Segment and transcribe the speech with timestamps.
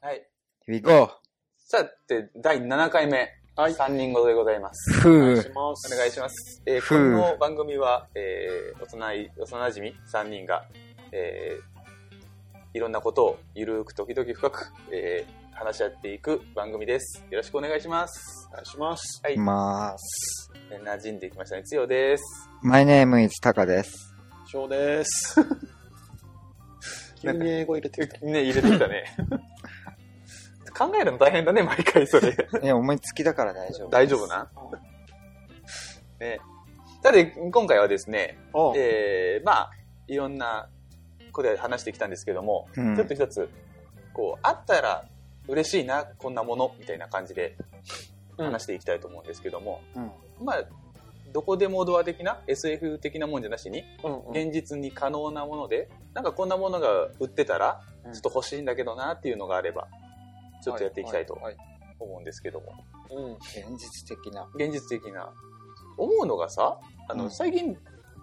[0.00, 0.22] はい。
[0.68, 1.10] Here we go!
[1.56, 3.28] さて、第7回目。
[3.56, 4.92] はい3人ごとでございます。
[5.00, 5.52] ふお願いしう。
[5.54, 5.92] ます。
[5.92, 6.62] お願いします。
[6.66, 10.64] えーこの番組は、えー、幼い、幼馴染3人が、
[11.10, 17.24] えー、いろんなことをゆるく時々深く、えー、話し合っていく番組です。
[17.30, 18.48] よろしくお願いします。
[18.50, 19.20] お願いします。
[19.24, 19.36] はい。
[19.36, 20.52] まーす。
[20.70, 21.64] えー馴染んできましたね。
[21.64, 22.22] つよです。
[22.62, 24.14] My name is タカです。
[24.46, 25.34] 翔です。
[27.20, 28.24] 急に英語入れてきた。
[28.24, 29.04] ね、入れてきたね。
[30.78, 32.30] 考えるの大変だね、毎回それ。
[32.62, 33.90] いや、思いつきだから大丈夫。
[33.90, 34.48] 大丈夫な？
[36.20, 36.40] ね。
[37.02, 39.70] さて、今回はですね、おえー、まあ、
[40.06, 40.68] いろんな
[41.32, 43.48] ことで話してきたんですけども、うんちょっと一つ、
[44.12, 45.04] こう、あったら
[45.48, 47.56] 嬉しいな、こんなもの、みたいな感じで
[48.36, 50.12] 話していきたいと思うんですけども、うん。
[50.44, 50.64] まあ、
[51.32, 59.88] どこでもドア的な SF 的なもんじゃなしに、うんうん現実に可能なもので、なんかこんなものが売ってたら、うんちょっと欲しいんだけどなっていうのがあれば、
[60.62, 61.56] ちょっとやっていきたいとはい
[62.00, 62.72] 思うんですけども。
[63.10, 63.32] うん。
[63.34, 64.48] 現実的な。
[64.54, 65.32] 現実的な。
[65.96, 66.78] 思うのがさ、
[67.08, 67.76] あの、うん最近、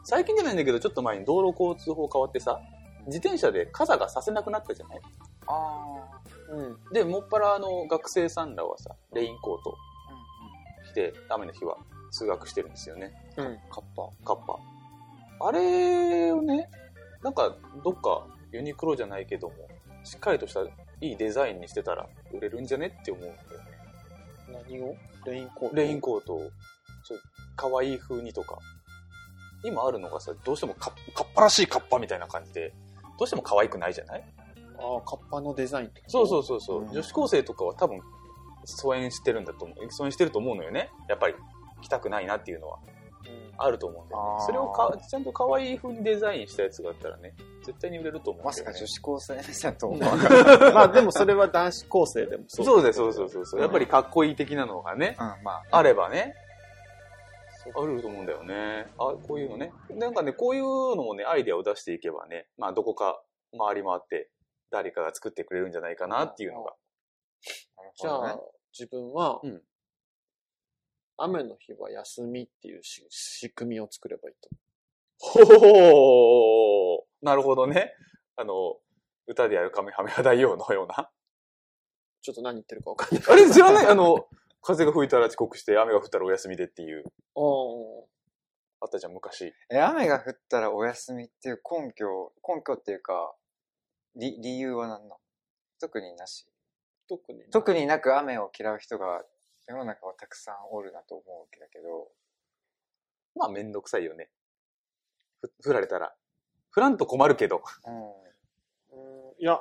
[0.04, 2.62] 最近じゃないんだけど、ちょっと前に道路交通法変わってさ、
[3.06, 5.02] 自転車で傘がさせなくなったじゃない？
[5.48, 6.06] あ
[6.50, 6.78] うん。
[6.94, 9.76] で、もっぱらあの、学生さんらはさ、レインコート
[10.92, 11.78] 着て、雨の日は
[12.12, 13.14] 通学してるんですよね。
[13.38, 13.60] うん。
[13.70, 14.58] カッパ、カッパ。
[15.48, 16.70] あれをね、
[17.22, 19.56] なんか、どっかユニクロじゃないけども、
[20.04, 20.62] しっかりとした
[21.02, 24.64] いいデザインにしてたら売れるんじゃねって思うんだよね。
[24.70, 24.96] 何を？
[25.26, 26.40] レインコートレインコートを、
[27.04, 27.16] ちょ
[27.56, 28.58] 可愛い風にとか。
[29.64, 32.74] 今あるのがさ、どうしてもかかっぱらしいカッパみたいな感じで、
[33.18, 34.24] どうしても可愛くないじゃない？
[34.78, 38.00] ああ、カッパのデザインそうそうそうそう、うん女子高生とかは多分、
[38.66, 39.92] 疎遠してるんだと思う。
[39.92, 40.92] 疎遠してると思うのよね。
[41.10, 41.36] やっぱり、
[41.82, 42.95] 着たくないなっていうのはうん
[43.58, 48.64] あると思うんだよねそれをかちゃんと可愛い風にデザインしたやつがあったらね、絶対に売れると思うんだよね。
[48.64, 50.00] まさか女子高生目線と思う
[50.74, 52.66] まあでもそれは男子高生でもそう。
[52.66, 53.58] そうです、そうです、そうです。
[53.58, 55.36] やっぱりかっこいい的なのがね、た。
[55.38, 55.64] うん、まあ。
[55.72, 56.36] あればね、
[57.74, 58.88] あると思うんだよね。
[58.98, 59.74] あ、こういうのね。
[59.90, 60.64] なんかね、こういう
[60.96, 63.22] のもね、アイデアを出していけばね、まあ、どこか
[63.58, 64.30] 回り回って、
[64.70, 66.76] 誰かが作ってくれるんじゃないかなっていうのが。
[67.78, 68.40] なるじゃあ、
[68.78, 69.62] 自分は、うん
[71.18, 74.50] 雨の日は休みっていうし仕組みを作ればいいと。
[75.18, 77.94] ほほなるほどね。
[78.36, 78.78] あの、
[79.28, 81.10] 歌でやるカメハメハ大王のような。
[82.22, 83.24] ちょっと何言ってるかわかんない。
[83.30, 83.88] あれ知らない？
[83.88, 84.28] あの、
[84.62, 87.04] 風が吹いたら遅刻して、雨が降ったらお休みでっていう、
[88.82, 89.54] あったじゃん、昔。
[89.72, 93.36] え、雨が降ったらお休みっていう根拠、根拠っていうか、
[94.16, 95.18] 理、理由は何なの？
[95.80, 96.46] 特になし。
[97.08, 97.44] 特に。
[97.52, 99.24] 特になく雨を嫌う人が
[99.68, 102.10] 世の中はたくさんおるなと思うわけだけど、
[103.36, 104.30] まあ、めんどくさいよね。
[105.62, 106.14] ふ降られたら。
[106.74, 107.62] 降らんと困るけど。
[107.86, 107.96] うん。
[108.04, 108.16] うん
[109.38, 109.60] いや、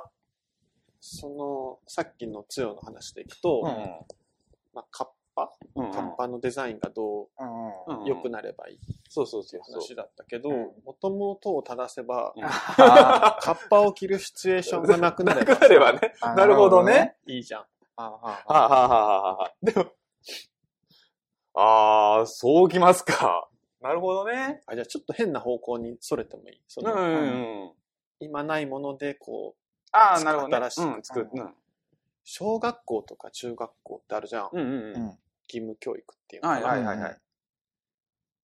[1.01, 3.61] その、さっきのつよの話でいくと、
[4.73, 5.51] まあ、カッパ？
[5.75, 5.91] うん。
[5.91, 7.47] カッパのデザインがどうん。
[7.47, 7.97] うん。
[7.97, 8.79] うんう良くなればいい
[9.09, 9.81] そうそうそいううそう。
[9.81, 10.55] 話だったけどうん、
[10.85, 16.13] もともとを正せば、うんあカッパを着るシチュエーションがなくなれば なくなればね。
[16.21, 17.17] ーなるほどね。
[17.25, 17.65] いいじゃん。
[17.97, 19.91] ああ、はあ、はあはあはあ、でも、
[21.53, 23.49] ああ、そうきますか。
[23.81, 24.61] なるほどね。
[24.65, 26.61] あじゃあちょっと変な方向にそれてもいい。
[26.67, 27.71] そのうんうんうん。
[28.19, 30.57] 今ないもので、こう、ああ、なるほどね。
[30.57, 31.29] 新しいうん、作る。
[31.31, 31.53] うん。
[32.23, 34.49] 小学校とか中学校ってあるじゃん。
[34.51, 35.03] うんうんううん。
[35.03, 35.05] ん。
[35.47, 37.17] 義務教育っていうのはいかなはいはいはい。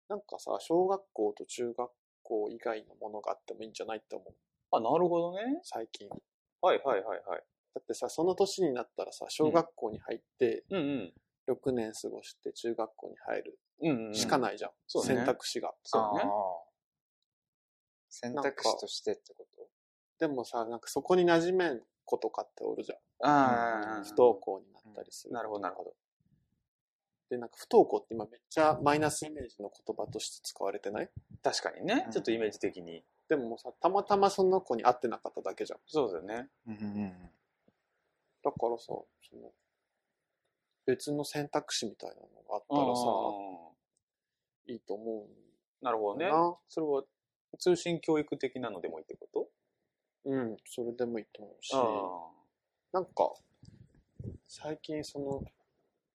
[0.09, 1.91] なんかさ、小学校と中学
[2.25, 4.34] 校以外のものがあってもいいんじゃないって思う。
[4.72, 5.61] あ、なるほどね。
[5.62, 6.09] 最近。
[6.09, 6.17] だ
[6.61, 7.43] はいはいはいはい。
[7.78, 11.12] ってさ、その年になったらさ、小学校に入って、うんうん。
[11.48, 14.14] 6年過ごして中学校に入るうんうん。
[14.14, 14.70] しかないじゃん。
[14.86, 15.72] そうね選択肢が。
[15.82, 16.25] そうね
[18.09, 19.66] 選択肢としてってこと？
[20.19, 22.98] でもさ、なんかそこに馴染めん子とかっておるじゃん。
[23.28, 24.04] ああ。
[24.04, 25.34] 不登校になったりする。
[25.34, 25.94] なるほどなるほど。
[27.30, 31.10] で、なんか不登校って今めっちゃマイナスイメージの言葉として使われてない？
[31.42, 32.09] 確かにねう。
[32.10, 33.03] んちょっとイメージ的に。
[33.28, 35.78] でもさ、たまたまその子に会ってなかっただけじゃん。
[35.86, 36.48] そうだよね。
[36.66, 37.30] うんうん
[38.42, 39.07] だからさ、そ
[39.37, 39.53] の、
[40.87, 43.03] 別の選択肢みたいなのがあったらさ、
[44.66, 45.27] いいと思
[45.83, 46.31] なるほどね。
[46.69, 47.04] それは
[47.59, 49.48] 通信教育的なのでもいいってこと？
[50.25, 52.31] うん、それでもいいと思うし、あ
[52.92, 53.33] なんか、
[54.47, 55.43] 最近その、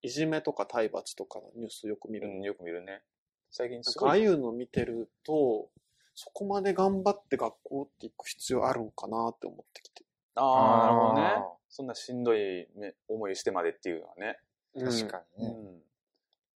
[0.01, 2.27] いじめとか体罰とかのニュースよく見る。
[2.27, 3.01] うん、よく見るね。
[3.49, 4.21] 最近ああい。
[4.21, 5.69] いうの見てると、
[6.13, 10.05] そこまで頑張って学校って行く必要あるんかなって思ってきて。
[10.35, 11.55] ああ、なるほどねあ。
[11.75, 14.39] そんなしんどいめ思いしてまでっていうのはね。
[14.79, 15.53] 確かにね。
[15.57, 15.81] うん。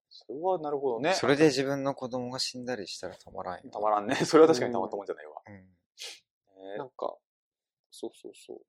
[0.08, 1.12] それはなるほどね。
[1.14, 3.62] それで自分の子供が死んだりしたらたまらんよ。
[3.72, 4.14] たまらんね。
[4.24, 5.42] それは確かにたまったもんじゃないわ。
[5.44, 5.54] うん。
[5.54, 7.16] ねなんか、
[7.90, 8.60] そうそうそう。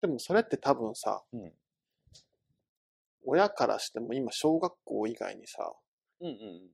[0.00, 1.52] でもそれって多分さ、うん
[3.28, 5.74] 親からしても今小学校以外にさ、
[6.20, 6.70] うんうん。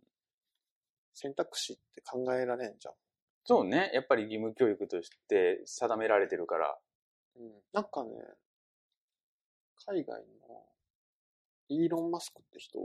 [1.15, 2.95] 選択肢って考えられんじゃん。
[3.45, 3.91] そうね。
[3.93, 6.79] やっぱり義務教育として定められてるから。
[7.37, 8.11] うん、なんかね、
[9.87, 10.63] 海外の
[11.69, 12.79] イーロン・マスクって人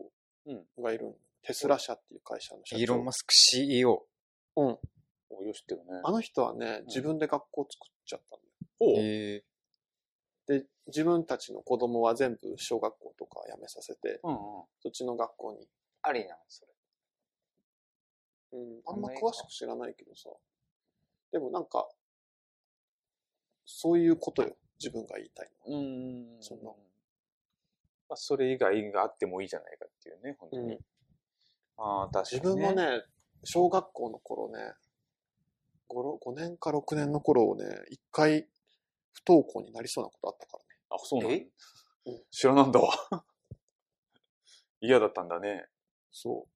[0.82, 1.14] がいるの、
[1.44, 2.82] テスラ社っていう会社の社長。
[2.82, 4.06] イーロン・マスク CEO。
[4.56, 4.78] うん。
[5.30, 6.02] およしってるね。
[6.04, 8.52] あの人はね、自分で学校作っちゃったんだよ。
[8.80, 9.44] おうえ
[10.48, 14.38] で、自分たちの子供は全部小学校とか辞めさせて、うんうん。
[14.82, 15.68] そっちの学校に。
[16.02, 16.72] ありなんそれ。
[18.54, 20.30] うん、あんま詳しく知らないけどさ。
[21.34, 21.88] でもなんか、
[23.66, 24.56] そういうことよ。
[24.80, 25.80] 自分が言いたいのは。
[25.80, 26.38] うん。
[26.40, 26.78] その
[28.10, 30.76] まあ、それ以外があってもいいじゃないかっていうね、本当に。
[30.76, 30.80] うん
[31.80, 32.62] ああ、確自かに、ね。
[32.66, 33.04] 分もね、
[33.44, 34.74] 小学校の頃ね、
[35.90, 38.48] 5, 5年か6年の頃をね、一回
[39.14, 40.66] 不登校になりそうなことあったからね。
[40.90, 42.92] あ、そうなん知らなんだわ。
[44.82, 45.68] 嫌だったんだね。
[46.12, 46.48] そ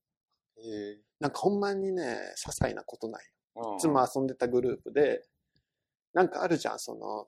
[0.57, 0.59] う。
[0.59, 3.25] えなんかほんまにね、些細なことない。
[3.55, 5.27] うんいつも遊んでたグループで、
[6.13, 7.27] なんかあるじゃん、その、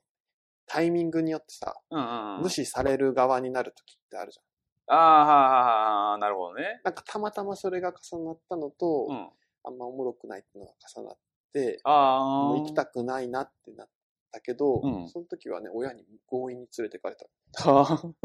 [0.74, 2.42] タイミングによってさ、うんうんうん。
[2.42, 4.98] 無視される側になる時ってあるじゃん。
[4.98, 6.82] ああ、はあはあ、なるほどね。
[6.84, 9.30] なんかたまたまそれが重なったのと、うん。
[9.66, 11.18] あんまおもろくないっていうのが重なっ
[11.54, 12.20] て、ああ。
[12.48, 13.88] もう行きたくないなってなっ
[14.32, 17.28] たけど、うんその時はね、親に強引に連れてかれた。
[17.56, 18.16] そ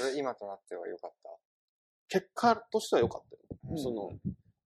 [0.00, 1.30] れ今となっては良かった？
[2.08, 3.42] 結果としては良かったよ。
[3.70, 4.10] うんその、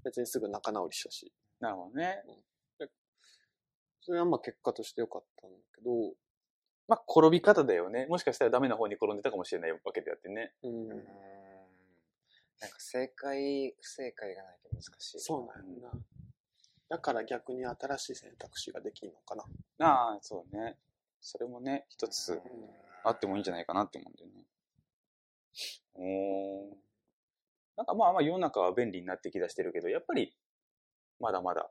[0.02, 1.32] 別にすぐ仲直りしたし。
[1.60, 2.24] なるほどね。
[4.00, 5.90] それはまあ結果として良かったんだけど、
[6.88, 8.06] まあ、転び方だよね。
[8.06, 10.52] もしかしたらダメな方に転んでたかもしれないわけであってね。
[10.62, 10.88] うん、うん。
[10.88, 15.20] なんか正解、不正解がないと難しい。
[15.20, 15.90] そうなんやな。
[16.88, 19.44] だから逆に新しい選択肢ができるのかな。
[19.86, 20.76] ああ、そうね。
[21.20, 22.40] それもね、一つうん
[23.04, 24.44] あってもいいんじゃないかなって思うんだよね。
[25.94, 26.76] おー
[27.76, 30.36] なんかまあまあ世の中は便利になってきだしてるけど、やっぱり、
[31.18, 31.70] まだまだ。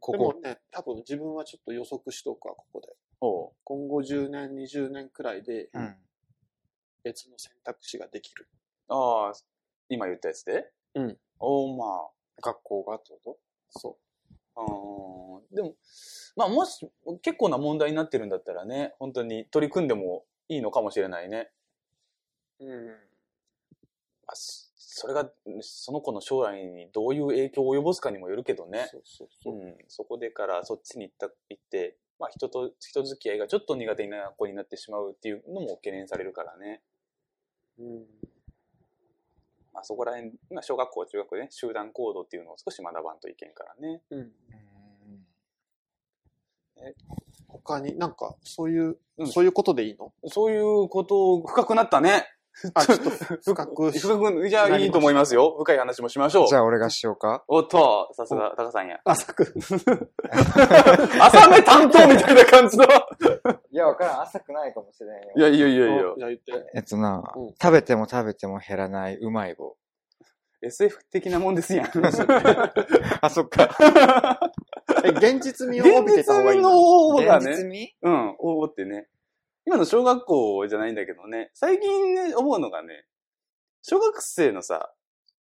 [0.00, 2.88] ここでもね、多分自分はちょっと予測しとくわ、ここで。
[3.20, 5.96] 今後10年、20年くらいでうん。
[7.02, 8.48] 別の選択肢ができる。
[8.88, 9.32] ああ、
[9.88, 10.70] 今言ったやつで？
[10.94, 11.18] うん。
[11.38, 12.08] おおま
[12.42, 13.38] 学校がってこ
[13.70, 13.96] そ
[14.56, 14.60] あ。
[14.60, 15.74] あーでも、
[16.34, 16.90] まあもし、
[17.22, 21.50] 結構な問題になってるんだったらね、本当に取り組んでもいいのかもしれないね。
[22.60, 22.66] う。
[22.66, 22.86] うん。
[22.88, 22.94] ま
[24.28, 25.30] あそそれが、
[25.60, 28.88] その子の将来にどういう影響を及ぼすかにもよるけどね。
[28.90, 29.66] そうそうそうう。
[29.66, 36.82] ん、そこでからそっちに行った、行って、まあ人と、人付き合いがちょっと苦手な子になってしまうっていうのも懸念されるからね。
[37.78, 38.06] うん。
[39.72, 44.02] まあそこら辺、まあ小学校、中学校でね、集団行動っていうのを少し学ばんといけんからね。
[44.10, 44.18] うん。
[44.20, 44.32] うん。
[47.48, 50.12] 他になんか、そういう、うんそういうことでいいの？
[50.26, 52.35] そういうこと、深くなったね。
[52.74, 53.10] あ、ちょっと
[53.44, 53.98] 深くし。
[53.98, 55.54] 深く、じゃあいいと思いますよ。
[55.58, 56.54] 深い話もしましょうじ。
[56.54, 58.98] ゃあ俺がしようかおっと、さすが、タカさんや。
[59.04, 59.54] 浅く。
[61.20, 62.84] 朝目担当みたいな感じの。
[63.70, 64.20] いや、わからん。
[64.22, 65.32] 浅くないかもしれんよ。
[65.36, 66.02] いやいやいやいや。
[66.16, 66.52] じゃあ言って。
[66.74, 69.76] えっとな、うん食べても食べても減らないうまい棒。
[70.62, 71.86] SF 的なもんですやん。
[73.20, 73.68] あ、そっか。
[75.04, 77.50] え、現実味を帯びてた方がいい現実のの方がね。
[77.50, 77.96] 現実味？
[78.02, 79.08] うん、応募ってね。
[79.66, 83.04] 今の小学校じゃないんだけどね、最近ね、思うのがね、
[83.82, 84.92] 小学生のさ、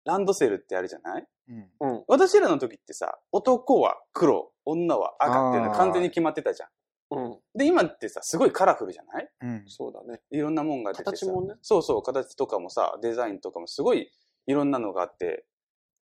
[0.05, 1.27] ランドセルってあるじゃない？
[1.49, 1.71] うん。
[1.81, 2.05] うん。
[2.09, 6.69] 私らの時ってさ、男は黒、女は赤っていうのあー完全に決まってたじゃん。
[7.11, 7.39] うん。
[7.55, 9.29] で、今ってさ、すごいカラフルじゃない？
[9.43, 9.65] うん。
[9.67, 10.21] そうだね。
[10.31, 11.13] いろんなもんが出てさ。
[11.13, 11.55] 形もね。
[11.61, 14.11] そうそう、形とかもさ、デザインとかもすごい
[14.47, 15.45] いろんなのがあって、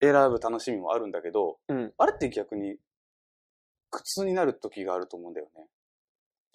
[0.01, 1.93] 選ぶ楽しみもあるんだけど、うん。
[1.97, 2.77] あれって逆に
[3.91, 5.67] 苦痛になる時があると思うんだよね。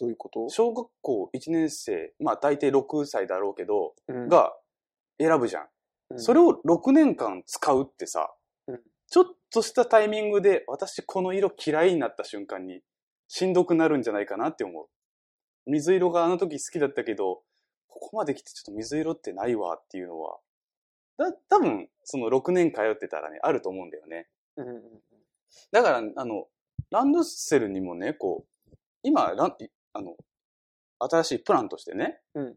[0.00, 0.48] どういうこと？
[0.48, 4.52] 小学校1年生、まあ大体6歳だろうけど、うん、が
[5.18, 5.62] 選ぶじゃん。
[5.62, 5.70] うん
[6.18, 8.34] それを6年間使うってさ、
[8.66, 12.80] うんちょっとしたタイミングで私この色嫌いになった瞬間に
[13.28, 14.86] しんどくなるんじゃないかなって思う。
[15.66, 17.42] 水色があの時好きだったけど、
[17.88, 20.38] ここまで来てちょっと水色ってないわっていうのは、
[21.18, 24.28] だ、多分その6年通ってたらね、あると思うんだよね。
[24.56, 24.82] うんうん
[25.72, 26.46] だから、あの、
[26.90, 29.56] ランドセルにもね、こう、今、ラン、
[29.92, 30.16] あの、
[30.98, 32.56] 新しいプランとしてね、うん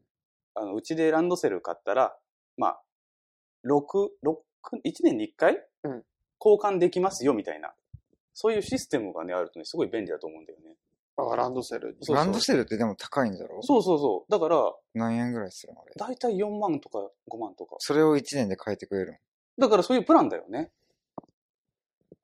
[0.56, 2.16] あの、うちでランドセル買ったら、
[2.58, 2.82] まあ、
[3.66, 3.80] 6、
[4.24, 4.36] 6、
[4.86, 6.04] 1年に1回、うん
[6.46, 7.74] 交換できますよ、みたいな。
[8.34, 10.76] そういうシステムがね、あるとね、すごい便利だと思うんだよね。
[11.16, 11.94] あ、ランドセルに？
[11.94, 13.62] そうそうランドセルってでも高いんだろ？
[13.62, 14.32] そうそうそう。
[14.32, 15.94] だから、何円ぐらいするのあれ？
[15.96, 16.98] だいたい4万とか
[17.32, 17.78] 5万とか。
[17.80, 19.20] それを1年で変えてくれる
[19.58, 20.70] だからそういうプランだよね。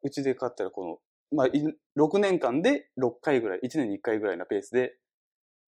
[0.03, 0.99] うちで買ったらこの、
[1.31, 1.63] まあ、い
[1.97, 4.95] 6年間で6回ぐらい、1年に1回ぐらいなペースで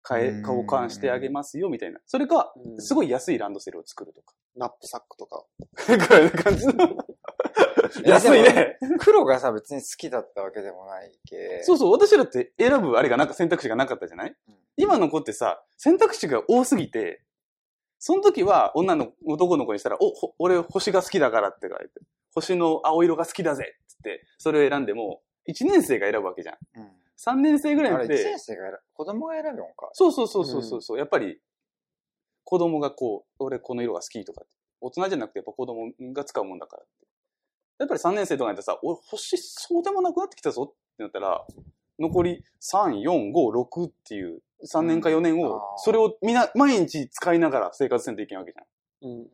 [0.09, 2.01] 変え、うん交換してあげますよ、みたいな。
[2.07, 4.35] それか、うんすごい安いランドセルを作るとか。
[4.57, 5.45] ナップサックとか。
[5.89, 6.75] ぐらいな感じの。
[8.05, 8.79] 安いね。
[8.99, 11.63] 黒がさ、別に好きだったわけでもないけ。
[11.63, 17.23] そうそう、私らって選ぶあれがなんか選択肢がなかったじゃない、うん今の子ってさ、選択肢が多すぎて、
[17.99, 22.01] その時は女の男の子にしたら、お、ほ俺星が好きだからって書いて、
[22.35, 26.59] 星の青色が好きだぜってって、それを選んでも、1年生が選ぶわけじゃん。
[26.77, 26.91] うん。
[27.19, 29.91] 3年生ぐらいあれ、になって1年、生が選ぶ、子供が選ぶのか。
[29.93, 31.41] そうそうそうそうそうそう、やっぱり、
[32.45, 37.07] 子供がこう、俺この色が好きとかって、大人じゃなくてやっぱ子供が使うもんだからって。
[37.79, 41.47] やっぱり3年生とかになってさ、俺星そうでもなくなってきたぞってなったら、
[41.99, 49.11] 残り3、4、5、6っていう3年か4年をうんあー、それをみんな毎日使いながら生活せんといけんわけじゃん。
[49.11, 49.27] うんうん。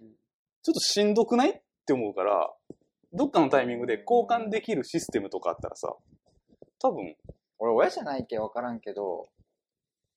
[0.62, 1.50] ちょっとしんどくない？
[1.50, 2.52] って思うから、
[3.12, 5.94] どっかのタイミングで交換できるシステムとかあったらさ、
[6.80, 7.16] 多分、
[7.58, 9.28] 俺、親じゃないけわからんけど、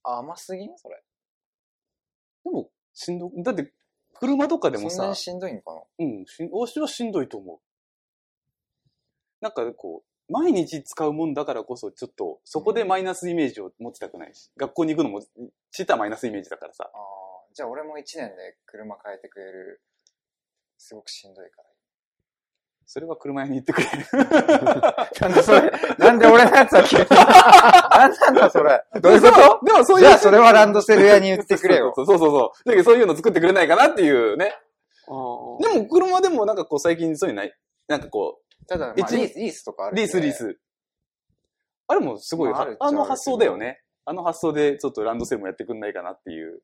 [0.04, 0.78] あ甘すぎん？
[0.78, 1.02] それ。
[2.44, 3.72] でも、しんど、だって、
[4.14, 5.82] 車とかでもさそんなに、しんどいんかな？
[6.00, 7.60] うん、しん、私はしんどいと思う。
[9.42, 15.22] なんかこう、毎日使うもんだからこそ、ちょっと、そこでマイナスイメージを持ちたくないし、学校に行くのも、
[15.72, 16.90] ちったマイナスイメージだからさ。
[16.94, 17.02] ああ、
[17.54, 19.82] じゃあ俺も1年で車変えてくれる。
[20.78, 21.71] すごくしんどいから。
[22.94, 23.88] それは車屋に行ってくれ。
[25.22, 28.84] なんでそれ、なんで俺のやつは消えたなんなんだそれ？
[29.00, 29.66] どういうこと？
[29.66, 30.06] でもそういう。
[30.06, 31.94] じゃあそれはランドセル屋に言ってくれよ。
[31.96, 32.68] そうそうそうそう。
[32.68, 34.48] だけどそういうの作ってくれないかなっていうね。
[34.48, 35.74] ああ。
[35.74, 37.54] でも車でもなんかこう最近そういうのない？
[37.88, 40.34] なんかこただ、まあ、一リース、リースとかあう、るリースリー。
[40.34, 40.60] ス。
[41.88, 43.80] あれもすごい、まあああの発想だよね。
[44.04, 46.62] あの発想でちょっとランドセルもやってくんないかなっていう。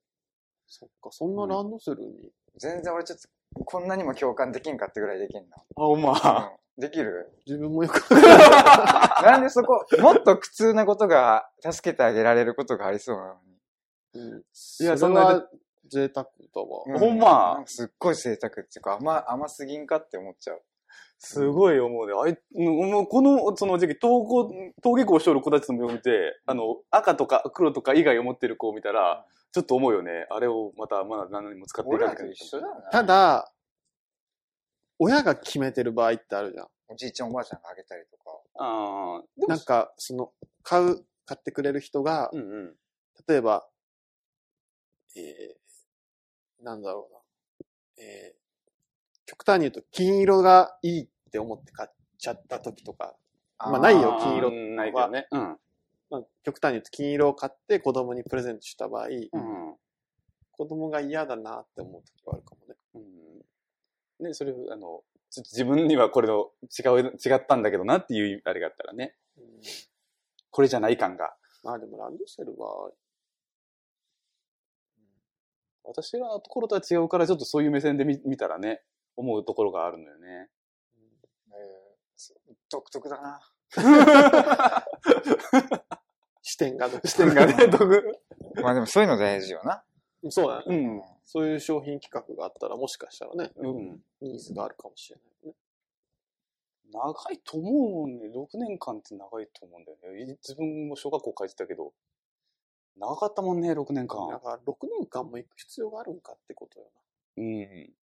[0.67, 2.33] そっか、そんなランドセルに？
[2.57, 5.57] 全然俺ちょっと、こんなにも共感できんかってぐらいできんな。
[5.57, 6.11] あ、ほんま。
[6.11, 6.13] う
[6.53, 7.31] んできる？
[7.47, 8.07] 自分もよく。
[9.23, 14.21] なんでそこ、もっと苦痛なことが助けてあげられることがありそうなのに。
[14.31, 14.39] うん。
[14.39, 15.49] いやそれは
[15.89, 16.83] 贅沢だわ。
[16.85, 20.61] うほんまなんかすっごい贅沢っていうか、甘、甘すぎんかって思っちゃう。
[21.19, 22.13] すごい思うね。
[22.13, 30.27] あい、もうこの、その時期、登校、登下校しとる子たちの目を見て、あの、赤とか黒とか以外を持ってる子を見たら、ちょっと思うよね。
[30.29, 32.67] あれをまた、まだ何にも使ってい俺からなきゃいけな。
[32.91, 33.51] た、だ、
[34.99, 36.67] 親が決めてる場合ってあるじゃん。
[36.89, 38.23] おじいちゃんおばあちゃんがあげたりとか。
[38.59, 40.31] ああ、なん、か、その、
[40.63, 42.75] 買う、買ってくれる人が、うんうん。
[43.27, 43.67] 例えば、
[45.15, 47.19] えー、なんだろうな。
[48.03, 48.46] えー、
[49.27, 53.15] 極端に言うと、金色がいいって思って買っちゃった時とか、
[53.59, 55.27] まあないよ金色うんないけどね。
[55.31, 55.57] うん。
[56.09, 59.75] まあ、極端に言うと金色を買って子供にプレゼントした場合、うん。
[60.51, 62.75] 子供が嫌だなって思う時はあるかもね。
[64.19, 64.25] うん。
[64.27, 69.43] ね、それ、あの、ちょっと自分にはこれの違う、違ったんだけどなっていうあれがあったらね、うん
[70.49, 71.35] これじゃない感が。
[71.63, 72.89] まあでもランドセルは、
[75.83, 78.81] 私らのところとは違うから、ちょっとそういう目線で見見たらね、
[79.17, 80.49] 思うところがあるのよね。
[81.49, 82.37] えーそう
[82.69, 83.39] 独特だな。
[86.41, 87.87] 視点が、視点がね、 独
[88.55, 89.85] まあでもそういうの大事よな。
[90.29, 90.75] そうだね。
[90.75, 91.03] うん。
[91.23, 94.03] そういう商品企画があったらもしかしたらね、うん。
[94.21, 95.55] ニーズがあるかもしれないね。
[96.91, 98.29] 長いと思うもんね。
[98.29, 100.25] 6年間って長いと思うんだよね。
[100.41, 101.93] 自分も小学校帰ってたけど、
[102.95, 104.27] 長かったもんね、6年間。
[104.29, 106.89] だから6年間も行く必要があるんかってことよ
[107.37, 107.93] うん。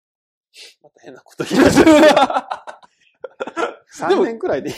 [0.82, 0.88] な。
[0.88, 1.82] また変なこと言い出す。
[4.04, 4.76] 3年くらいでいい。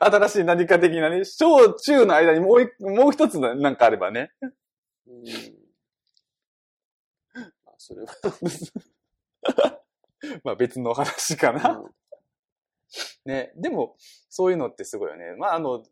[0.00, 4.32] 新しい何か的なね、小中の間にもう一もう一つななんかあればね。
[5.06, 5.22] うん
[7.64, 8.12] まあ、それは、
[10.42, 11.78] まあ別の話かな。
[11.78, 11.94] うん
[13.24, 13.52] ね。
[13.56, 13.96] でも、
[14.28, 15.34] そういうのってすごいよね。
[15.36, 15.82] まああの、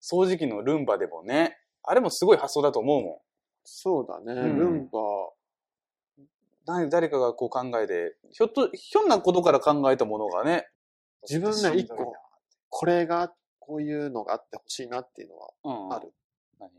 [0.00, 3.22] 掃除機のルンバでもね、あれもすごい発想だと思うも
[3.64, 5.02] そうだね、うんルンバ、ん。
[6.68, 10.68] 誰誰かがこう考えて、ひょっと、ひょんなことから考えたものがね、
[11.26, 12.14] 自分ね一個
[12.68, 15.92] これが、こういうのがあってほしいなっていうのはうん。
[15.94, 16.12] ある。
[16.60, 16.68] 何？
[16.68, 16.72] あ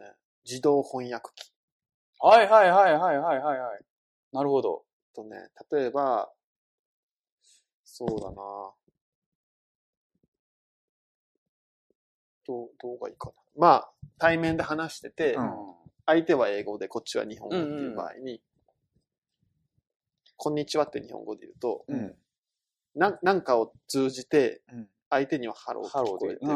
[0.00, 0.14] のね、
[0.46, 1.52] 自動翻訳機
[2.20, 3.84] はいはいはいはいはいはいはい。
[4.32, 4.84] なるほど。
[5.14, 5.36] とね、
[5.70, 6.30] 例えば、
[7.84, 8.72] そうだな
[12.46, 13.34] どう、どうがいいかな。
[13.56, 15.74] まあ、対面で話してて、うん
[16.10, 18.40] 相手は英語でこっちは日本語っていう場合に、
[20.38, 22.14] こんにちはって日本語で言うと、うん。
[22.94, 24.88] ななんかを通じてうん。
[25.10, 25.98] 相手にはハローって。
[25.98, 26.52] 聞こえてる。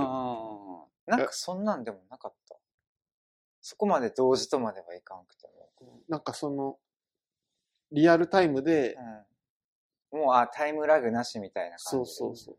[1.07, 2.57] なんかそんなんでもなかった。
[3.61, 5.49] そこまで同時とまではいかんくて
[6.09, 6.79] なんかその、
[7.91, 8.97] リアルタイムで、
[10.13, 10.19] も。
[10.19, 10.21] うん。
[10.27, 12.15] もう、あ、タイムラグなしみたいなそう感じ。
[12.15, 12.57] そうそう。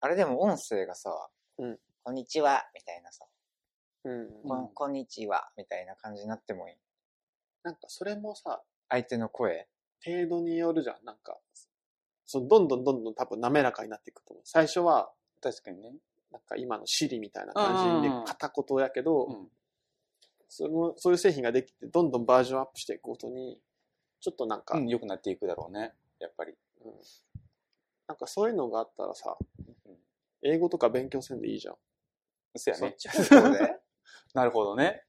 [0.00, 1.10] あれでも音声がさ、
[1.58, 3.26] うんこんにちは、みたいなさ、
[4.04, 4.28] うん
[4.74, 6.76] こんにちは、みたいな感じになってもいい。
[7.62, 9.68] なんかそれもさ、相手の声。
[10.04, 11.04] 程度によるじゃん。
[11.04, 11.38] なんか、
[12.24, 14.42] そのどんどんどんどん多分滑らかになっていくと思う。
[14.44, 15.10] 最初は、
[15.40, 15.94] 確かにね。
[16.32, 19.48] なんか今のシリみたいな感じでうん片言やけど、うん。
[20.48, 23.58] そのそういう製品ができてどんどんバージョンアップしていくごとに、
[24.20, 25.92] ちょっとなんか、うん、良くなっていくだろうね。
[26.18, 26.52] やっぱり。
[26.84, 26.92] うん
[28.08, 29.96] なんかそういうのがあったらさ、うん
[30.42, 31.74] 英語とか勉強せんでいいじゃん。
[32.54, 32.96] そやね。
[34.32, 35.04] なるほどね。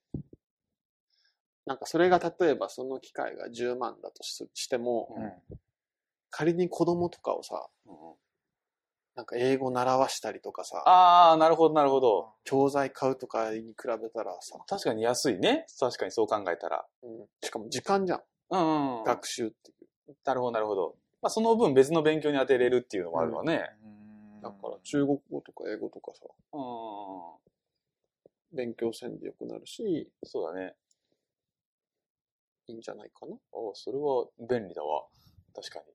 [1.67, 5.31] なんかそれが例えばその機械が10万だとししても、うんうん。
[6.29, 7.93] 仮に子供とかをさ、うん
[9.15, 12.33] なんか英語習わしたりとかさ、ああ、なるほど、なるほど。
[12.43, 15.65] 教材買うとかに比べたらさ、確かに安いね。
[15.79, 16.85] 確かにそう考えたら。
[17.01, 18.21] うんしかも時間じゃん。
[18.51, 19.03] うん、うん。
[19.03, 19.73] 学習ってい
[20.09, 20.15] う。
[20.23, 20.95] なるほど、なるほど。
[21.23, 23.63] まあ、その分別の勉強に当てれるっていうのもあるわね。
[24.43, 26.21] だから中国語とか英語とかさ、
[26.53, 26.59] う
[28.55, 28.55] ん。
[28.55, 30.75] 勉強せんでよくなるし、そうだね。
[32.67, 33.35] いいんじゃないかな？
[33.53, 35.03] おそれは便利だわ。
[35.55, 35.85] 確かに。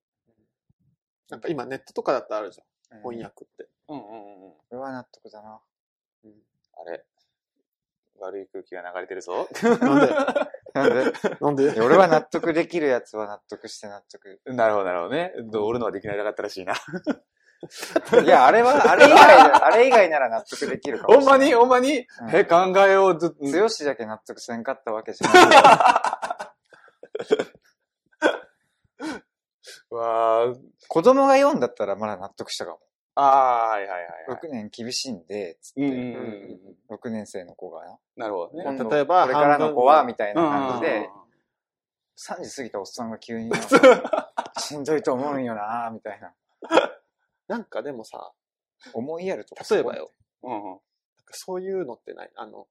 [1.31, 2.67] なんか今ネットとかだってあるじゃん。
[2.67, 3.69] うん翻訳って。
[3.88, 4.50] うんうんうんうん。
[4.52, 5.61] これは納得だな。
[6.75, 7.05] あれ
[8.21, 9.49] 悪い空気が流れてるぞ。
[9.81, 10.14] なんで？
[10.75, 11.12] なんで？
[11.41, 11.81] なんで？
[11.81, 14.41] 俺は納得できるやつは納得して納得。
[14.45, 15.33] なるほど、なるほどね。
[15.59, 16.75] 俺のはできないなかったらしいな。
[18.23, 19.17] いや、あれは、あれ以外、
[19.64, 21.52] あれ以外なら納得できるかもしれない。
[21.55, 21.95] ほんまに？
[21.95, 23.35] ほんまに、うんえ、考えようず。
[23.50, 26.52] 強しだけ納得せんかったわけじゃない。
[29.90, 30.54] わあ、
[30.88, 32.81] 子供が読んだったらまだ納得したかも。
[33.14, 34.38] ああ、はいはいはい、はい。
[34.38, 36.02] 6年厳しいんで、つって、うんうんうん
[36.90, 36.97] うん。
[36.97, 37.99] 6年生の子がな。
[38.16, 38.64] なるほどね。
[38.64, 41.04] 例えばこれからの子は、みたいな感じでうん、
[42.38, 43.50] 3時過ぎたおっさんが急に
[44.59, 46.35] しんどいと思うんよなみたいな。
[47.49, 48.33] なんかでもさ、
[48.95, 50.11] 思いやるとか例えばよ、
[50.42, 50.81] うん
[51.35, 52.31] そういうのってない？
[52.35, 52.68] あの、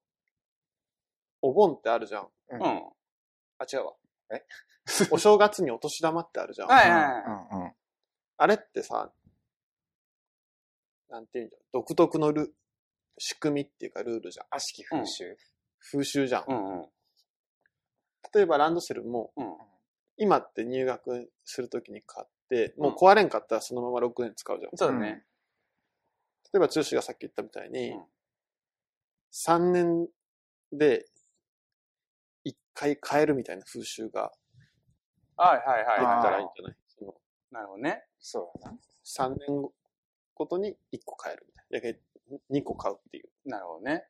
[1.40, 2.30] お盆ってあるじゃん。
[2.50, 2.68] うんあ、
[3.72, 3.94] 違うわ。
[4.32, 4.46] え？
[5.10, 6.68] お正月にお年玉ってあるじゃん。
[6.68, 7.22] はいはいはい。
[7.24, 7.72] うんうん。
[8.36, 9.12] あれってさ、
[11.08, 12.54] なんていうんだ独特のル、
[13.18, 14.46] 仕組みっていうかルールじゃん。
[14.50, 15.36] 悪しき風習。
[15.78, 16.44] 風習じゃん。
[16.48, 16.88] うんうん。
[18.34, 19.56] 例えばランドセルも、うん。
[20.16, 24.70] 今って入学するときに買って、うんもう壊れんかったらそのまま6年使うじゃん。
[24.76, 25.24] そうだね。
[26.52, 28.04] 例えば、剛がさっき言ったみたいに、うん
[29.34, 30.08] 3年
[30.72, 31.06] で
[32.74, 34.32] 1回変えるみたいな風習が
[35.36, 36.76] はいはいはいできたらはいいんじゃない？
[36.88, 37.14] そのい。
[37.50, 38.04] なるほどね。
[38.18, 38.78] そうだな。
[39.04, 39.70] 3年
[40.34, 41.88] ごとに1個変えるみたいな。
[41.88, 42.00] やけ
[42.50, 43.28] 2個買うっていう。
[43.44, 44.04] なるほどね。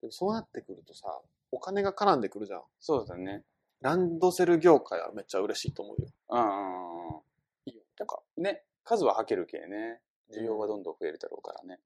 [0.00, 2.62] でもそうなってくるとさ、お金が絡んでくるじゃん。
[2.80, 3.44] そうだね。
[3.80, 6.08] ランドセル業界はめっちゃ嬉しいと思うよ。
[6.30, 7.20] うんうんうん。
[7.66, 7.82] いいよ。
[7.96, 8.22] とか。
[8.36, 8.64] ね。
[8.82, 10.00] 数は履けるけね。
[10.34, 11.80] 需要がどんどん増えるだろうからね。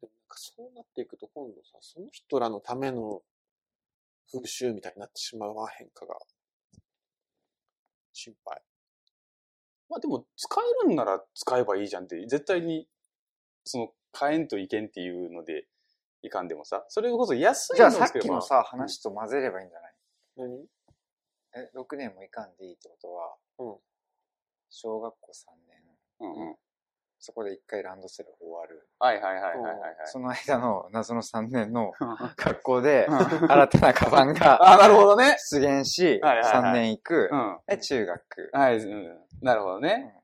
[0.00, 3.22] でもなんかそうなっていくと今度さ、その人らのための
[4.32, 6.16] 風習みたいになってしまわへんかが、
[8.12, 8.62] 心配。
[9.88, 12.88] まあでも、使えるんなら使えばいいじゃんって、絶対に、
[13.64, 15.66] その、買えんといけんっていうので、
[16.22, 19.94] いかんでもさ、それこそ安いじゃあさっのを作ればきのさ、話と混ぜればいいんじゃない？
[20.36, 20.66] 何？
[21.54, 23.76] え、6年もいかんでいいってことは、うん。
[24.68, 25.82] 小学校3年、
[26.20, 26.56] うんうん。
[27.20, 28.88] そこで1回ランドセル終わる。
[28.98, 29.96] はいはいはいはいはいはい。
[30.06, 35.36] その間の謎の3年のあ、 学校で、新たなカバンが なるほどね。
[35.50, 37.60] 出現し、はいはいはい3年行くう、ん。
[37.66, 38.50] で、中学。
[38.52, 39.26] はい、うん。
[39.42, 40.14] なるほどね。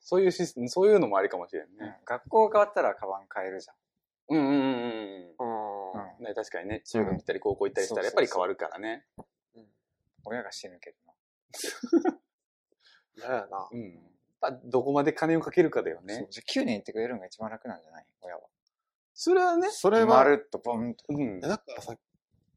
[0.00, 2.00] そういうシステム、そういうのもありかもしれんうんね。
[2.04, 3.68] 学校変わったらカバン変えるじ
[4.30, 5.34] うんうんうんうん。
[5.38, 5.44] う
[5.96, 6.16] んゃん。
[6.18, 9.06] うんね、確かにね、中学行ったり高校行ったりしたらやっぱり変わるからね。
[10.24, 12.18] 親が死ぬけどな。
[13.16, 13.68] 嫌やな。
[13.72, 14.17] うん。
[14.40, 16.26] まあ、どこまで金をかけるかだよそうね。
[16.30, 18.06] じゃあ9年行ってくれるのが一番楽なんじゃない？
[18.20, 18.42] 親は。
[19.14, 21.04] それはね、それは、まるっとポンと。
[21.08, 21.40] うん。
[21.40, 21.96] だからさ、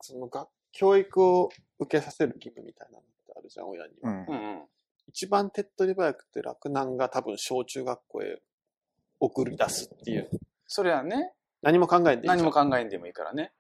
[0.02, 4.12] その学、教育を受けさせる義務みたいなのってあるじゃん、親には。
[4.12, 4.64] うんうんうん。
[5.08, 8.42] 一番手っ取り早くて楽なんが多分小中学校へ
[9.20, 10.30] 送り出すっていう。
[10.68, 12.28] それはね、何も考えんでいい。
[12.28, 13.52] 何も考えんでもいいからね。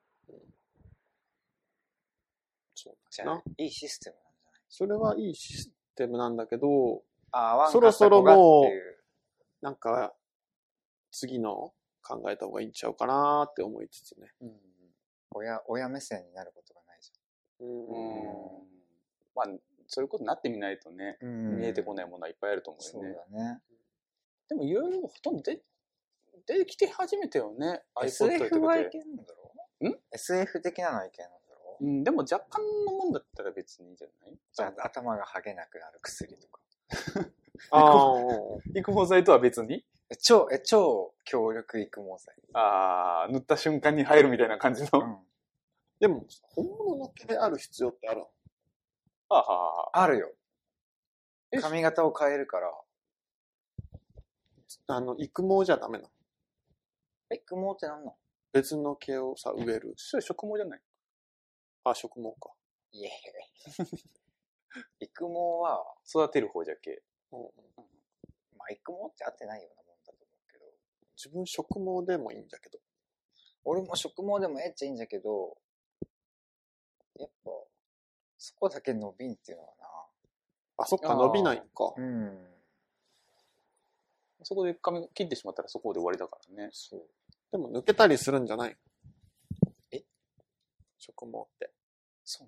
[2.75, 4.61] そうじゃあ、いいシステムなんじゃない？
[4.69, 8.65] それはいいシステムなんだけど、あ、そろそろもう
[9.61, 10.13] なんか、
[11.11, 14.31] 次の考えた方がいいんちゃうかなって思いつつね。
[14.41, 14.51] うん。
[15.35, 17.11] 親、親目線になることがないじ
[17.59, 18.67] うん。
[19.35, 19.45] まあ、
[19.87, 21.27] そういうことになってみないとね、ゃん。
[21.27, 23.15] うん見えてこないものはいっぱいあると思うそうよね。
[23.37, 23.61] だね。
[24.49, 25.61] でもいろいろほとんど出
[26.47, 27.83] 出てきて始めたよね。
[27.95, 28.89] iPod と SF はい。
[28.89, 29.23] けるんだ
[29.81, 31.85] ろん ?SF 的なのはいけるんだろう？
[31.85, 34.39] ん、でも若干のもんだったら別にいいんじゃない？
[34.53, 36.60] じゃあ、頭が剥げなくなる薬とか。
[37.71, 38.19] ああ、
[38.75, 39.85] 育法剤とは別に？
[40.09, 42.35] え超、え、超強力育毛剤。
[42.53, 44.99] ああ、塗った瞬間に入るみたいな感じの？
[44.99, 45.17] はうん。
[45.99, 46.25] でも、
[46.55, 48.27] 本物の毛である必要ってあるの？
[49.29, 50.01] あはあはあ。
[50.03, 50.31] あるよ
[51.51, 51.59] え？
[51.59, 52.71] 髪型を変えるから。
[54.87, 56.09] あの、育毛じゃダメなの？
[57.33, 58.17] 育毛ってなんの？
[58.51, 59.93] 別の毛をさ、植える。
[59.95, 60.81] それ植毛じゃない？
[61.85, 62.51] あ、植毛か。
[62.91, 63.09] いえ。
[64.99, 67.01] 育毛は、育てる方じゃけ。
[67.31, 67.41] うん
[68.57, 70.65] まあ、育毛って合ってないようなもんだと思うけど。
[71.17, 72.79] 自分植毛でもいいんだけど。
[73.63, 75.57] 俺も植毛でもええっちゃいいんじゃけど、
[77.19, 77.51] やっぱ、
[78.37, 79.73] そこだけ伸びんっていうのは
[80.77, 81.93] あ、そっか、伸びないんか。
[81.97, 82.03] な。
[82.03, 82.47] うん。
[84.43, 86.69] そこで髪切ってしまったらそこで終わりだからね。
[86.73, 87.07] そう。
[87.51, 88.77] でも抜けたりするんじゃない？
[89.91, 90.03] え？
[90.97, 91.71] 植毛って。
[92.23, 92.47] そう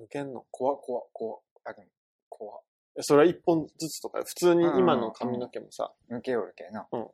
[0.00, 0.44] 抜けんの？
[0.50, 1.88] 怖怖怖あ、でも、
[2.28, 2.60] 怖
[2.98, 4.18] えそれは一本ずつとか？
[4.18, 4.78] よ普通にうん。
[4.78, 6.88] 今の髪の毛もさ、抜けよるけな。
[6.90, 7.00] うん。
[7.00, 7.08] やっ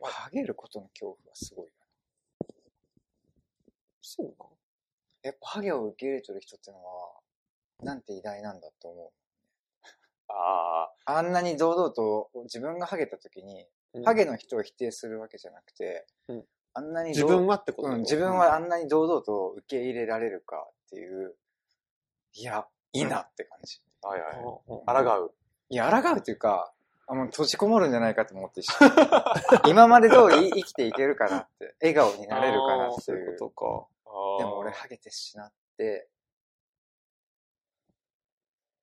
[0.00, 1.72] ぱ、ハゲることの恐怖はすごいな。
[4.00, 4.50] そうなの
[5.22, 7.20] やっぱ、ハゲを受け入れてる人ってのは、
[7.82, 9.10] なんて偉大なんだって思う。
[10.28, 14.04] ああ、あんなに堂々と、自分がハゲた時に、うん。
[14.04, 16.44] ハゲの人を否定するわけじゃなくて、うん。
[16.72, 21.34] あんなに自堂分はってことうん、自分はあんなに堂々と受け入れられるかっていう、
[22.34, 23.80] いや、いいなって感じ。
[24.02, 24.32] はいはい。
[24.86, 25.34] あ抗う。
[25.68, 26.72] いや、抗うっていうか、
[27.06, 28.62] あもう閉じこもるんじゃないかと思って
[29.68, 33.20] 今まで通り生きていけるかなって、笑顔になれるかなってそうい。
[33.20, 33.86] いううことか。
[34.38, 36.08] でも俺ハゲてしなって、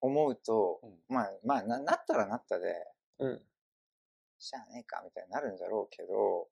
[0.02, 2.88] 思うと、うんまあ、まあな、なったらなったで、
[3.20, 3.42] うん。
[4.40, 6.50] しゃあねえかみたいになるんだろうけど、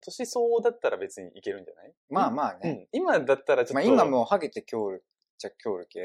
[0.00, 1.92] 年相応だったら別にいけるんじゃない？
[2.08, 2.88] まあまあね。
[2.92, 2.98] うん。
[3.00, 5.06] 今だったらちょっと、まあ今もうハゲて今日るっ
[5.38, 6.00] ちゃ今日るけ、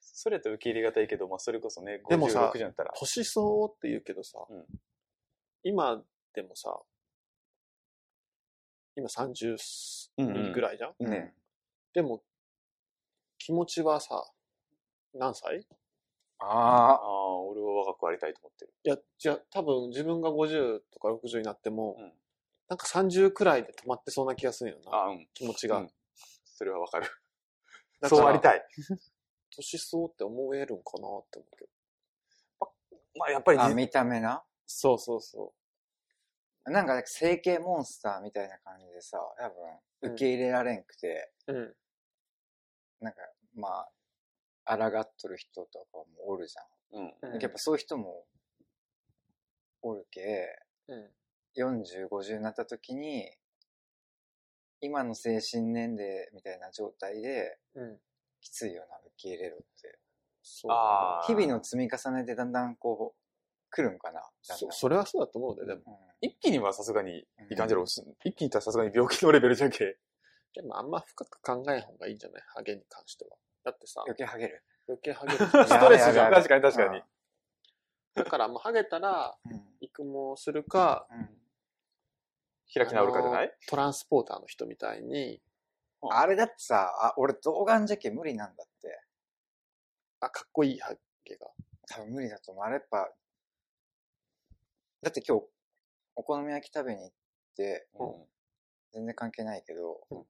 [0.00, 2.92] それと受け入れがたいけど、まあそれこそね、でもさ56じゃったら。
[2.94, 4.64] 年相応って言うけどさ、うん。
[5.62, 6.02] 今
[6.34, 6.78] でもさ、
[8.96, 9.56] 今30
[10.18, 11.34] うんうんぐらいじゃん、うんね。
[11.94, 12.22] でも、
[13.38, 14.30] 気持ちはさ、
[15.14, 15.66] 何歳？
[16.38, 18.74] あああ、あ、俺は若くありたいと思ってる。
[18.84, 22.12] いや、じゃあ多分自分が50とか60になっても、うん
[22.74, 25.28] なんか30くらいで止まってそうな気がするよな、ああ、うん。
[25.32, 25.78] 気持ちが。
[25.78, 25.90] うん
[26.56, 27.06] それはわかる。
[28.00, 28.64] だからそうありたい。
[29.56, 31.70] 年相応って思えるんかなって思うけど。
[33.16, 34.44] まあやっぱりあ、ね、見た目な？
[34.66, 35.52] そうそうそ
[36.64, 41.52] なんか整形モンスターみたいな感じでさ、多分受け入れられんくて、う。
[41.52, 41.76] うん。
[43.00, 43.20] なんか
[43.54, 43.88] ま
[44.64, 46.54] あ、抗っとる人とかもおるじ
[46.92, 47.04] うん。
[47.22, 47.34] ゃん。
[47.34, 48.26] うんやっぱそういう人も
[49.82, 50.24] おるけ、う
[50.62, 50.63] ん。
[51.56, 53.30] 40、50になった時に、
[54.80, 57.98] 今の精神年齢みたいな状態で、うん。
[58.40, 59.98] きついよな、受け入れろって。
[60.42, 61.26] そう。
[61.26, 63.20] 日々の積み重ねでだんだんこう、
[63.70, 64.22] 来るんかな。
[64.42, 65.80] そそれはそうだと思うで、でも。
[65.86, 67.84] うん一気にはさすがにいかんじゃろう。
[67.84, 69.98] 一気にいったらさすがに病気のレベルじゃけ。
[70.54, 72.42] でもあんま深く考えん方がいいんじゃない？
[72.46, 73.36] ハゲに関しては。
[73.62, 74.64] だってさ、余計ハゲる。
[74.88, 75.38] 余計ハゲる。
[75.68, 76.32] ストレスじゃん。
[76.32, 77.02] 確かに確かに。
[78.14, 79.62] だからもうハゲたら、うん。
[79.82, 81.43] 育毛するか、うん
[82.74, 83.52] 開き直るかじゃない？
[83.68, 85.40] トランスポーターの人みたいに、
[86.10, 89.00] あれだってさ、あ、俺童顔じゃけ無理なんだって。
[90.20, 91.46] あ、かっこいいハゲが。
[91.86, 92.64] 多分無理だと思う。
[92.64, 93.10] あれやっぱ、
[95.02, 95.44] だって今日、
[96.16, 97.12] お好み焼き食べに行っ
[97.56, 98.12] て、うん
[98.92, 100.26] 全然関係ないけど、うん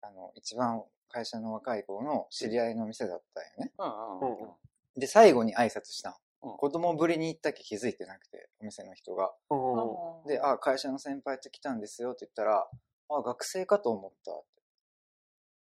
[0.00, 3.72] あの、一番会社の若い子の知り合いの店だったんよね。
[3.78, 5.00] うんうんうん。
[5.00, 6.14] で、最後に挨拶したん。
[6.42, 9.32] うん子供ぶりに行ったけ気づいてなくて、お店の人が。
[9.50, 12.68] うんで、あ、会社の先輩と来たんですよって言ったら、
[13.10, 14.62] あ、学生かと思ったって。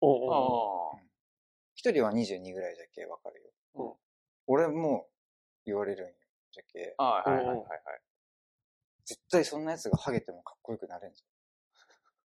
[0.02, 1.06] うんうん
[1.92, 3.50] 人は22ぐらいじゃけわかるよ。
[3.76, 3.94] うん
[4.48, 5.08] 俺も
[5.66, 6.14] 言われるんよ。
[6.52, 7.04] じゃけ、あ。
[7.04, 8.02] はいはいはいはいはい。
[9.06, 11.24] 絶対そんな奴がハゲてもかっこよくなれんじ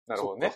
[0.08, 0.54] なるほどね。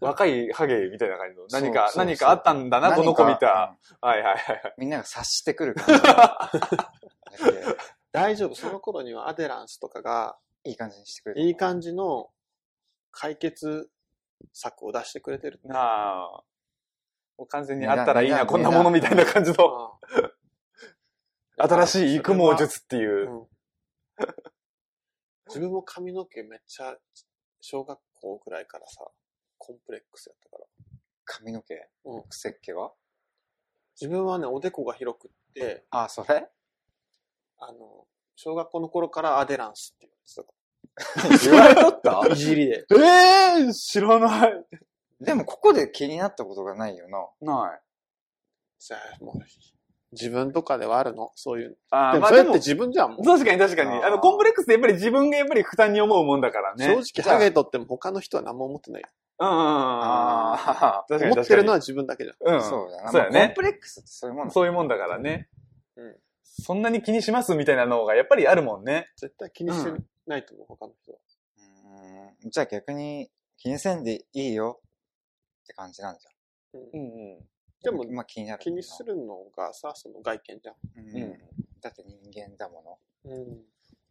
[0.00, 1.46] 若いハゲみたいな感じの。
[1.50, 3.76] 何か、何かあったんだな、この子見た。。
[4.00, 6.02] はいはいはいうんみんなが察してくる感じ。
[8.12, 8.54] 大丈夫。
[8.54, 11.42] その頃にはアデランスとかが、いい感じにしてくれる。
[11.42, 12.30] いい感じの
[13.10, 13.90] 解決
[14.52, 15.60] 策を出してくれてる。
[15.64, 16.42] なあ。
[17.38, 19.98] もう完全にあったらいいな、こんなものみたいな感じの。
[21.56, 23.30] あ 新しい育毛術っていう。
[23.30, 23.46] うん
[25.50, 26.96] 自分も髪の毛めっちゃ、
[27.60, 29.04] 小学校くらいからさ、
[29.58, 30.64] コンプレックスやったから。
[31.24, 32.92] 髪の毛うん癖っ気は？
[34.00, 36.48] 自分はね、おでこが広くって、あ、それ？
[37.58, 38.06] あの、
[38.36, 42.20] 小学校の頃からアデランスって言って言われとった？
[42.20, 42.32] た。
[42.32, 42.86] いじりで。
[42.90, 44.66] ええー、知らない。
[45.20, 47.28] でもここで気になったことがないよな。
[47.40, 47.80] ない。
[48.78, 49.34] さあ、もう、
[50.12, 51.30] 自分とかではあるの？
[51.36, 51.76] そういう。
[51.90, 53.24] あでもそれって自分じゃん、もう。
[53.24, 53.90] 確かに確かに。
[53.90, 56.84] あーあの、コンプレックスってやっぱり自分がやっぱり負担に思うもんだからね。
[56.84, 59.08] 正直、ハゲとっても他の人は何も思ってないよ。
[59.38, 59.70] うんうんうんうん。
[59.72, 62.54] ああ、確かに思ってるのは自分だけじゃん。
[62.54, 62.62] うん。
[62.62, 63.12] そうだな。
[63.12, 63.62] そうやねまあコンプ。
[63.62, 65.48] レックスってそういうもんだそういうもんだからね。
[65.96, 66.16] うん。
[66.42, 69.08] そんなに気にしますみたいなのがやっぱりあるもんね。
[69.16, 69.92] 絶対気にして
[70.26, 71.18] ないと思う、他の人は。
[71.18, 74.80] うんじゃあ逆に気にせんでいいよ
[75.62, 76.26] って感じなんじ
[76.72, 77.38] うんうんうん。
[77.82, 78.62] でもまあ気になる。
[78.62, 79.02] 気にす。
[79.04, 80.74] るのがさ、その外見じゃん。
[80.96, 81.38] うんうん。
[81.80, 83.32] だって人間だもの。
[83.32, 83.48] うん。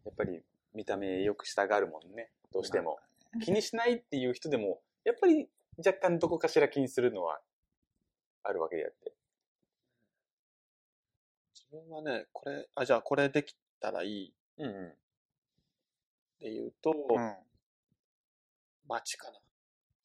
[0.05, 2.31] やっぱり見た目よくしたがるもんね。
[2.51, 2.99] どうしても。
[3.43, 7.39] 気にしないっていう人でも、やっぱり若干どこかしら気にするのは
[8.43, 9.13] あるわけであって。
[11.53, 14.93] 自分はね、これ、あ、じゃあこれできたらいいっうんうん。
[16.39, 17.35] ていうと、うん。
[18.87, 19.39] 街かな。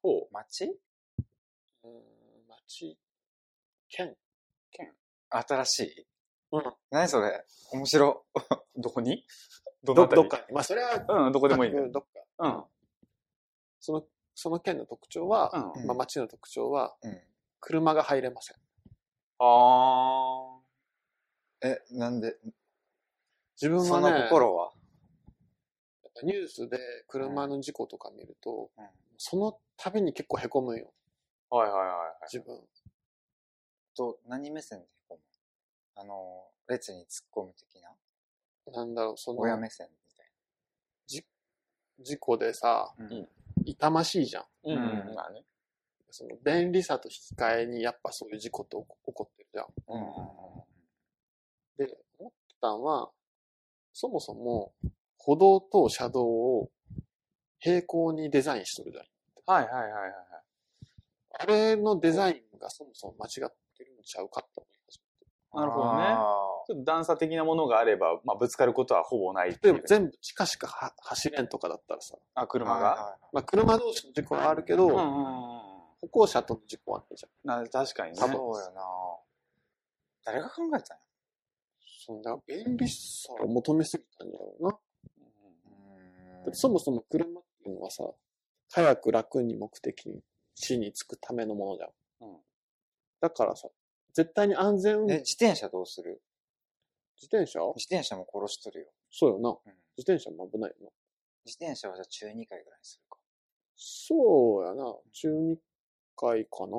[0.03, 0.67] ほ街？
[1.85, 2.03] うん、
[2.47, 2.99] 街、
[3.97, 4.17] 県。
[5.31, 6.07] 新しい
[6.53, 6.63] うん。
[6.91, 7.45] 何それ？
[7.73, 8.25] 面白。
[8.35, 8.41] う。
[8.81, 9.25] どこに？
[9.83, 10.17] どど、っか
[10.49, 10.55] に。
[10.55, 11.73] まあ、それは、うん、どこでもいい。
[11.73, 12.09] どっか。
[12.39, 12.65] うん。
[13.81, 15.87] その、その県の特徴は、うん。
[15.87, 17.21] まあ、街の特徴は、うん。
[17.61, 18.57] 車が入れません。
[19.39, 20.59] あ
[21.63, 22.37] え、なんで、
[23.61, 24.73] 自分そはね、の心は？
[26.23, 26.79] ニュースで
[27.09, 28.85] 車の事故とか見ると、うん
[29.17, 31.57] その度に結構凹むんよ、ー。
[31.57, 32.15] はいはいはいはい。
[32.33, 32.61] 自分。
[33.97, 37.91] と、何目線でこうあの、列に突っ込む的な？
[38.73, 40.27] なんだろう、その、親目線みたい
[42.01, 43.07] 事故でさ、な。
[43.07, 43.29] うん
[43.67, 44.45] 痛ましいじゃん。
[44.65, 45.15] うんうんうん。
[45.15, 45.43] まあね。
[46.11, 49.67] その便利さと引き換えにやっぱそういう事故って起こ起こってるじゃん。
[49.89, 50.07] うんうん
[51.79, 53.11] で、思ってたんは、
[53.93, 54.73] そもそも
[55.19, 56.71] 歩道と車道を
[57.59, 59.05] 平行にデザインしとるじゃん。
[59.47, 60.13] はいはいはいはいはい。
[61.39, 65.01] あれのデザインがそもそも間違ってるんちゃうかって思い始
[65.55, 66.03] なるほどね。
[66.03, 66.17] あ
[66.67, 77.63] ちょっと段差的なものがあれば、まあ、ぶつかることはほぼないでも全部近しかは走れんとかだったらさ、あ、ー車が、はいはいまあ車同士の事故はあるけど、うんうんうん歩行者との事故はないじゃん。
[77.63, 78.17] な確かにね。
[78.19, 78.83] そうよな。
[80.23, 80.83] 誰が考えたんや？
[82.07, 84.71] そんな便利さを求めすぎたんだろうな。
[84.71, 84.77] だ
[86.45, 88.05] うってそもそも車っていうのはさ、
[88.71, 90.23] 早く楽に目的
[90.55, 91.91] 地に着くためのものじゃん。
[92.21, 92.37] うん
[93.25, 93.69] だからさ、
[94.13, 96.21] 絶対に安全運え、転、自転車どうする？
[97.17, 97.61] 自転車？
[97.75, 98.87] 自転車も殺しとるよ。
[99.11, 99.49] そうよな。
[99.49, 99.57] うん。
[99.97, 100.91] 自転車も危ないよな。
[101.47, 103.19] 自転車はじゃあ中2回ぐらいにするか。
[103.77, 104.95] そうやな。
[105.11, 105.57] 中2
[106.17, 106.77] 回かな。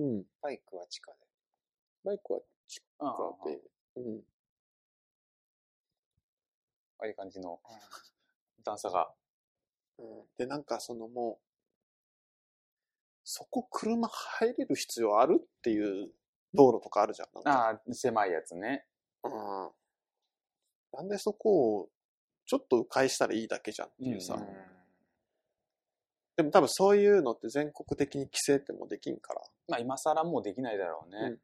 [0.00, 0.24] うん。
[0.42, 1.18] バイクは地下で。
[2.04, 3.14] バイクは近うんうん。
[3.40, 3.60] くで。
[3.96, 4.20] うん。
[6.98, 7.06] ああ。
[7.06, 7.60] いう感じの
[8.62, 9.10] 段差が。
[9.98, 11.45] うん、で、なんかそのもう、
[13.28, 16.12] そこ車入れる必要あるっていう
[16.54, 17.28] 道路とかあるじゃん。
[17.34, 18.86] なんかああ、狭いやつね。
[19.24, 19.70] うん。
[20.92, 21.88] なんでそこを
[22.46, 24.34] ちょっと迂回したらいいだけじゃんっていうさ。
[24.34, 24.46] うん
[26.36, 29.40] でも多分そういうのって全国的に規制ってもうできんから。
[29.68, 31.38] まあ今更もうできないだろうね。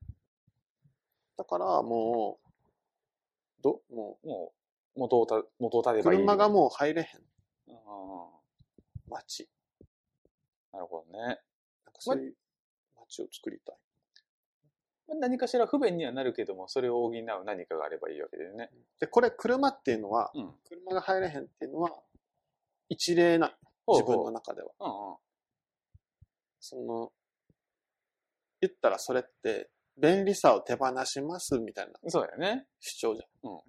[1.38, 4.52] だからもう、ど、もも
[4.94, 6.18] う、元をた、元を立う、てばいい。
[6.18, 7.22] 車がもう入れへん
[7.68, 8.28] うんうんうん
[9.08, 9.48] 街。
[10.74, 11.40] なるほどね。
[12.04, 12.34] そういう
[12.98, 13.76] 街を作りたい。
[15.08, 17.12] まあ何かしら不便にはなるけども、それを補う
[17.44, 18.70] 何かがあればいいわけだよね。
[18.98, 20.52] で、これ車っていうのは、うん。
[20.68, 21.90] 車が入れへんっていうのは、
[22.88, 24.72] 一例な、自分の中では。
[24.80, 25.16] うんうん。
[26.60, 27.12] その、
[28.60, 32.66] 言ったらそれって、便利さを手放しますみたいなそうだよね。
[32.80, 33.50] 主張じゃん。
[33.50, 33.60] うん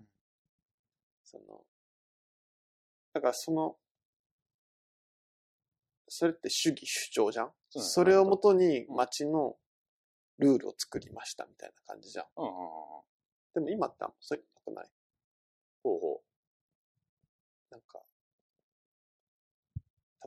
[1.33, 1.65] その、
[3.13, 3.75] だからその、
[6.15, 7.51] それって主義主張じゃん？
[7.69, 9.55] そうだねそれをもとに街の
[10.37, 12.25] ルールを作りましたみたいな感じじゃん。
[12.37, 12.57] うんうんうん。
[13.55, 14.91] でも今ってあんまそういうのなくない？
[15.83, 16.21] ほうほ
[17.71, 17.99] なんか、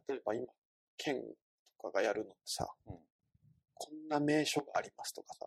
[0.09, 0.46] 例えば今、
[0.96, 1.22] 県
[1.81, 2.96] とかがやるのってさ、うん
[3.79, 5.46] こんな名所がありますとかさ、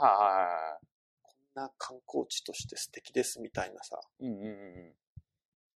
[0.00, 0.02] う。
[0.02, 0.78] はいはいは
[1.22, 4.00] こんな観光地として素敵ですみたいなさ。
[4.18, 4.94] うんうんうん。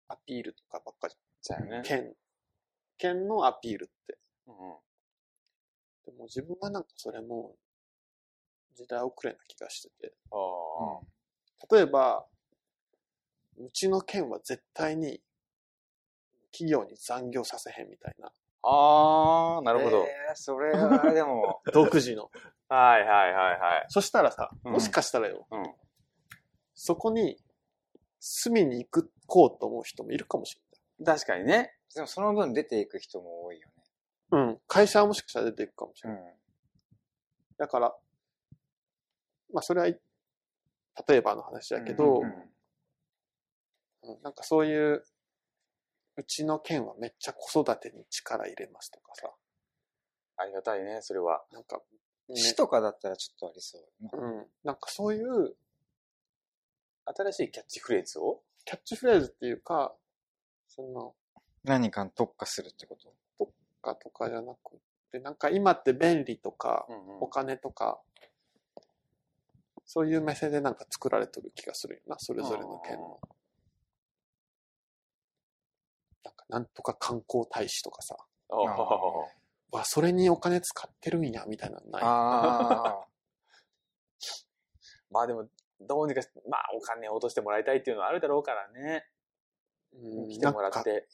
[0.08, 1.82] アピールとかばっかじゃん。。
[1.82, 2.14] 県、
[2.98, 4.18] 県のアピールって。
[4.46, 4.76] うんうん。
[6.06, 7.54] でも自分はなんかそれも
[8.74, 10.14] 時代遅れな気がしてて。
[10.30, 11.74] ああ。
[11.74, 12.26] 例えば、
[13.56, 15.20] うちの県は絶対に
[16.52, 18.30] 企業に残業させへんみたいな。
[18.62, 20.04] ああ、なるほど。
[20.04, 22.30] えー、それはでも、 独自の。
[22.68, 23.86] はいはいはいはい。
[23.88, 25.74] そしたらさ、うんもしかしたらよ、うん。
[26.74, 27.42] そこに
[28.20, 30.60] 住みに行く、こうと思う人もいるかもし
[31.04, 31.77] 確かにね。
[31.98, 33.68] でもその分出ていく人も多いよ
[34.32, 34.48] れない。
[34.48, 34.58] うん。
[34.68, 36.22] 会社はもしかしたら出ていくかもしれない。
[36.22, 36.36] ね。
[37.58, 37.96] だから、
[39.52, 40.00] まあそれは、例
[41.16, 42.32] えばの話だけど、うんうん
[44.22, 45.04] なんかそういう、
[46.16, 49.28] うちの県はめっちゃ子育てに力入れますとかさ、
[50.36, 51.44] ありがたいね、それは。
[51.52, 51.82] なんか、
[52.28, 53.82] ね市とかだったらちょっとありそう。
[54.12, 55.56] うん、なんかそういう
[57.04, 58.40] 新しいキャッチフレーズを？
[58.64, 59.94] キャッチフレーズっていうか、
[60.68, 61.14] その、
[61.64, 63.12] 何かに特化するってこと？
[63.80, 64.76] かとかじゃなく
[65.12, 68.00] て、なんか今って便利とか、うんうんお金とか、
[69.84, 73.20] そういう目線でなんか作られてる気がするよな、それぞれの県の。
[76.24, 78.16] なんかなんとか観光大使とかさ、
[78.50, 82.02] あわ、それにお金使ってるんや、みたいなのない？
[82.02, 83.04] あ
[85.10, 85.48] まあでも、
[85.80, 89.06] どうにかし、まあお金を落としてもらいたいっていうのはあるだろうからね。
[89.94, 91.08] うん来てもらって。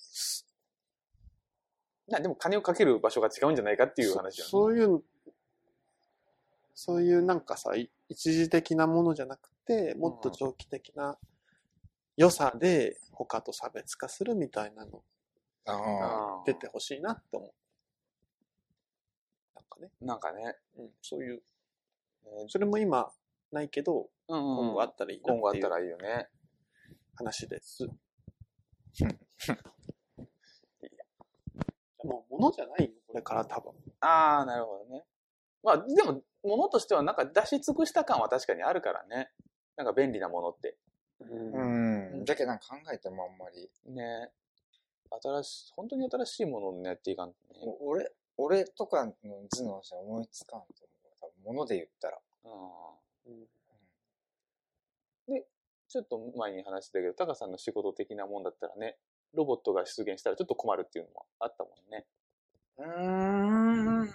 [2.09, 4.51] なでも金をかける場所が違うんじゃないかっていう話よね。
[4.51, 5.03] そそういう、
[6.75, 11.17] そういうなんかさ、い一時的なものじゃなくて、もっと長期的な
[12.17, 15.03] 良さで他と差別化するみたいなの
[16.45, 17.53] 出てほしいなって思う。
[19.55, 20.57] なんかね、なんかね。
[20.77, 21.41] うん、そういう、ね
[22.49, 23.11] それも今
[23.53, 26.29] ないけど、うんうん今後あったらいいなっていう今後あったらいいよね。
[27.15, 27.89] 話です。
[32.05, 33.73] もう物じゃないよ、これから多分。
[34.01, 35.05] ああ、なるほどね。
[35.63, 39.31] まあでも、ものとしてはなんか出し尽くした感は確かにあるからね。
[39.77, 40.77] なんか便利なものって。
[41.21, 42.25] うんうん。
[42.25, 43.71] だけどなんか考えてもあんまり。
[43.87, 44.31] ね。
[45.23, 47.61] 新しい、本当に新しいものをやっていかんとね。
[47.81, 49.13] 俺、俺とかの
[49.49, 51.09] 頭脳じゃ思いつかんと思う。
[51.21, 52.19] 多分物で言ったら。
[52.47, 52.85] うん
[55.95, 58.97] ちょっと前に話してたけど、タカさんの仕事的なもんだったらね、
[59.33, 62.05] ロボットが出現したらちょっと困るっていうのもあったもんね。
[62.79, 64.15] うーん。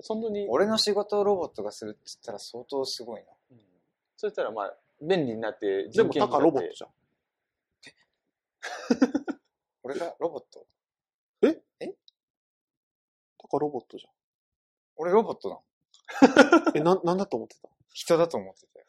[0.00, 3.28] そんなに、俺の仕事をロボットがするって言ったら相当すごいな。
[3.52, 3.58] うん
[4.16, 6.90] そしたらまあ、便利になって、でも、 タカロボットじゃん。
[9.84, 10.66] 俺がロボット？
[13.38, 14.06] タカロボットじ
[14.96, 15.62] 俺ロボットなの？
[16.66, 16.76] ゃん。
[16.76, 17.68] え、な、なんだと思ってた？
[17.92, 18.86] 人だと思ってたよ。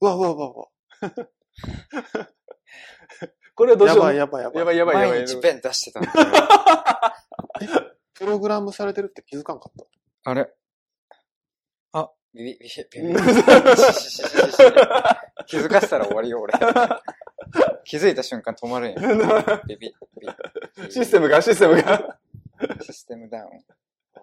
[0.00, 0.68] うわうわうわうわ。
[3.54, 4.14] これはどうしよう？
[4.14, 4.76] やばいやばいやばい。
[4.76, 5.18] やばいやばいやばい。
[5.20, 6.12] 毎日ペン出してたんだ
[7.58, 7.72] けど。
[8.14, 9.72] プログラムされてるって気づかんかっ
[10.24, 10.30] た？
[10.30, 10.48] あれ？
[11.92, 12.68] あ、ビビ、ビ
[13.02, 13.20] ビ、 ビビ。
[15.46, 16.52] 気づかせたら終わりよ、俺。
[17.84, 19.00] 気づいた瞬間止まるんよ。
[19.66, 20.26] ビビ、ビ
[20.86, 20.92] ビ。
[20.92, 22.18] システムが、システムが。
[22.82, 23.50] システムダウン。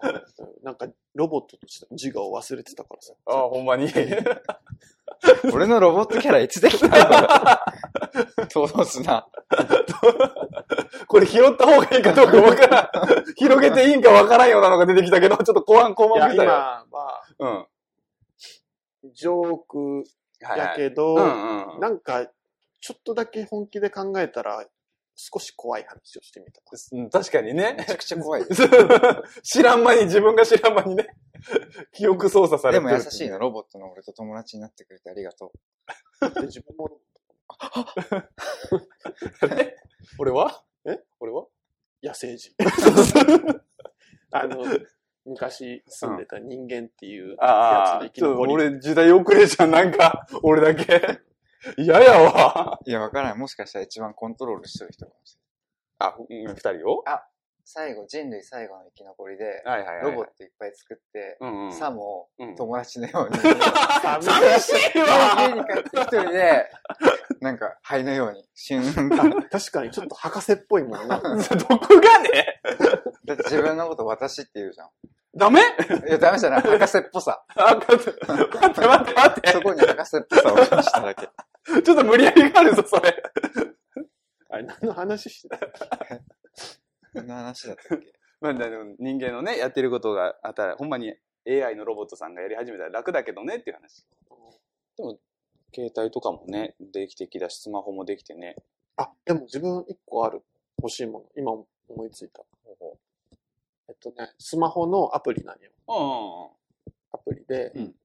[0.64, 3.14] なんか、ロボットとしての自我を忘れてたからさ。
[3.26, 3.88] ああ、ほんまに。
[5.54, 8.48] 俺のロボットキャラいつできたの？
[8.48, 9.28] トースな？
[11.08, 13.26] これ拾った方がいいかどうかわからん。
[13.36, 16.50] 広げていいんかわからんようなのが出てきたけど、ちょっと後半、後いや、今半見たよ。
[16.52, 16.86] は、
[17.40, 19.12] うん。
[19.14, 20.04] ジョーク。
[20.40, 21.16] やけど。
[21.80, 22.28] なんか、
[22.80, 24.64] ちょっとだけ本気で考えたら、
[25.20, 26.62] 少し怖い話をしてみた。
[26.92, 27.84] うん確かにねめ。
[27.86, 28.44] ちゃくちゃ怖い。
[29.42, 31.08] 知らん間に、自分が知らん間にね、
[31.92, 32.98] 記憶操作されでてる。
[33.00, 35.52] も優しいな、ロボットの俺と友達になってくれてありがと
[36.36, 37.02] で自分も、
[39.58, 39.76] え？
[40.20, 40.64] 俺は？
[40.86, 41.00] え？
[41.20, 41.48] 俺は？
[42.04, 42.56] 野生児。
[44.30, 44.66] あの、
[45.26, 48.54] 昔住んでた人間っていうあやつで生き残り。
[48.54, 51.22] 俺時代遅れじゃん、なんか、俺だけ。
[51.78, 52.80] 嫌やわ。
[52.86, 52.90] う。
[52.90, 53.38] いや、わからない。
[53.38, 55.38] もしかしたら一番コントロールしてる人かもし
[56.00, 57.04] あ、うん二人を？
[57.70, 60.02] 最後、人類最後の生き残りで、はいはいはい。
[60.04, 61.74] ロボットいっぱい作って、うんうん。
[61.74, 64.24] さもうん友達のように、寂
[64.62, 66.70] しい家に帰って一人で、
[67.42, 69.50] なんか灰のように、シューンと。
[69.52, 71.20] 確かにちょっと博士っぽいもんな。
[71.20, 71.36] どこ
[72.00, 72.62] がね？
[73.26, 74.90] だって自分のこと私って言うじゃん。
[75.38, 75.62] ダメ？
[75.62, 75.64] い
[76.12, 76.62] や、ダメじゃない。
[76.62, 77.44] 博士っぽさ。
[77.56, 79.52] あ、待って、待って、待って、待って。
[79.52, 81.30] そこに博士っぽさを感じただけ。
[81.84, 83.24] ちょっと無理やりがあるぞ、それ。
[84.50, 85.60] あれ、何の話してた？
[87.14, 88.14] こんな話だったっけ？
[88.42, 91.14] まあ、でも人間のね、やってることがあったら、ほんまに
[91.48, 94.06] AI のロボットさんがやり始めたら楽だけどねっていう話。
[94.98, 95.20] でも、
[95.74, 98.56] 携帯とかもね、できてきだし、スマホもできてね。
[98.96, 100.42] あ、でも自分一個ある。
[100.82, 101.26] 欲しいもの。
[101.36, 101.68] 今思
[102.06, 102.44] いついた。
[104.06, 105.72] えっとね、スマホのアプリなんよ。
[105.88, 107.96] うアプリで、うん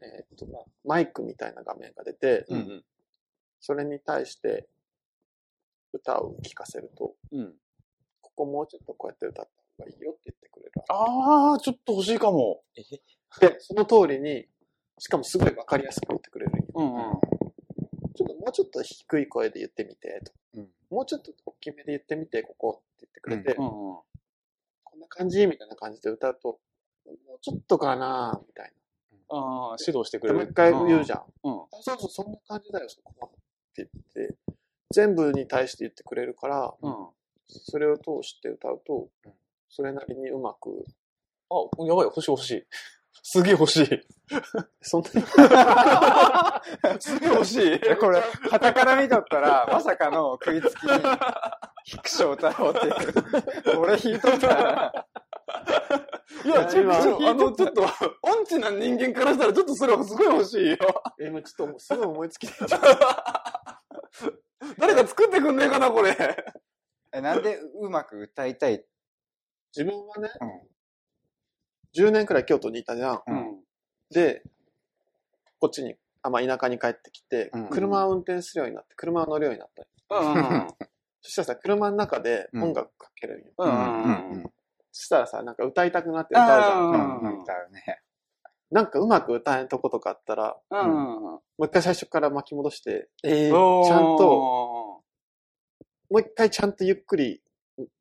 [0.00, 2.58] えっと、まあ、マイクみたいな画面が出て、んうん。
[2.58, 2.84] うん
[3.64, 4.66] それに対して
[5.92, 7.40] 歌を聴かせると、うん。
[7.40, 7.52] うん。
[8.20, 9.44] ここもうちょっとこうやって歌っ
[9.78, 10.72] た方がいいよって言ってくれる。
[10.88, 12.62] あー、ちょっと欲しいかも。
[12.74, 14.48] で、その通りに、
[14.98, 16.52] しかもすごいわかりやすく言ってくれる。
[16.74, 17.20] うんうん。
[18.16, 20.32] ちょっともうちょっと低い声で言ってみて、と。
[20.56, 23.70] うんもうちょっと大きめで言ってみて、ここって言ってくれて、うんうん。
[23.70, 24.11] こん
[25.02, 25.46] な感じ？
[25.46, 26.58] みたいな感じで歌うと、
[27.06, 28.40] もうちょっとかな？
[28.46, 28.72] みたい
[29.28, 30.38] ああ、指導してくれる。
[30.38, 31.22] でもう一回言うじゃん。
[31.44, 31.52] うん。
[31.82, 33.26] そうそう、そんな感じだよ、そこは。
[33.28, 33.30] っ
[33.74, 34.36] て言って、
[34.90, 37.06] 全部に対して言ってくれるから、うん。
[37.46, 39.32] それを通して歌うとうん、
[39.68, 40.84] それなりにうまく、
[41.50, 42.66] あ、やばい、欲しい欲しい。
[43.22, 43.88] すげえ欲しい。
[44.82, 45.10] そんな、
[47.00, 47.72] すげえ欲しい。
[47.72, 50.90] え、これ、旗から見とったら、まさかの食いつきに、
[51.84, 52.90] ヒクショウ太郎ってい
[53.74, 53.78] う。
[53.78, 55.06] 俺弾いとったら、
[56.44, 57.82] いや、ちょ今っと、あの、ちょっと、
[58.22, 60.76] 音痴な人間からしたら、ちょっとそれはすごい欲しいよ。
[61.20, 62.52] え、今ちょっとすごい思いつきで。
[64.78, 66.16] 誰か作ってくんねえかな、これ。
[67.12, 68.84] え、なんでうまく歌いたい？
[69.76, 70.48] 自分はね、うん
[71.94, 73.22] 10年くらい京都にいたじゃん。
[73.26, 73.60] うん
[74.10, 74.42] で、
[75.60, 80.68] こっちに、あ、まあ田舎に帰ってきて、うん車を運転するようになって、車を乗るようになったようん。
[81.22, 83.52] そしたらさ、車の中でうん音楽かけるんよ。
[83.56, 83.72] ううん
[84.40, 84.52] ん。
[84.90, 87.20] そしたらさ、なんか歌いたくなって歌うじゃん。
[87.20, 88.02] うん歌うね。
[88.70, 90.88] なんかうまく歌えんとことかあったら、うん。
[90.88, 93.56] もう一回最初から巻き戻して、えちゃ
[94.00, 95.02] んと
[96.12, 97.40] もう一回ちゃんとゆっくり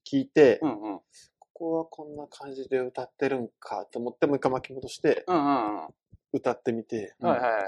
[0.05, 0.99] 聞いて、うんうん。
[1.39, 5.87] ここはこんな感じで歌ってるんかと思って、もう一回巻き戻して、うんうんうん。
[6.33, 7.61] 歌ってみて、はいはいはい。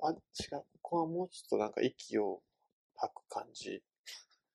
[0.00, 0.16] あ、違う、
[0.50, 2.40] ここはもうちょっとなんか息を
[2.96, 3.82] 吐く感じ。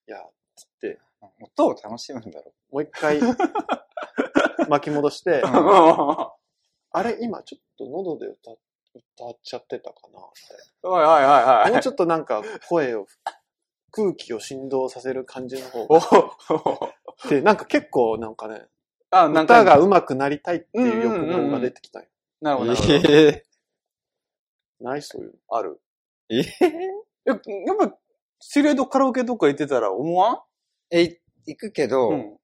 [0.06, 0.18] や、
[0.56, 1.00] つって、
[1.40, 3.18] 音を楽しむんだろもう一回
[4.68, 6.28] 巻き戻して、うん
[6.96, 10.22] あれ、今ちょっと喉で歌歌っちゃってたかなみ
[10.82, 11.52] たいはいはいはいな。
[11.62, 11.72] はい。
[11.72, 13.06] もうちょっとなんか声を、
[13.90, 18.66] 空気を振動させる感じの方おで、なんか結構なんかね、
[19.10, 22.06] あ、なんか、歌が上手くなりたいっていう欲望が出てきたよ。
[22.40, 22.72] なるほど。
[22.72, 23.44] え
[24.80, 25.02] ない？
[25.02, 25.56] そういうの。
[25.56, 25.80] ある。
[26.28, 26.44] えや
[27.24, 27.40] やっ
[27.78, 27.98] ぱ、
[28.40, 30.38] 知り合いとカラオケとか行ってたら思わん？
[30.90, 32.38] え、い行くけど、うん。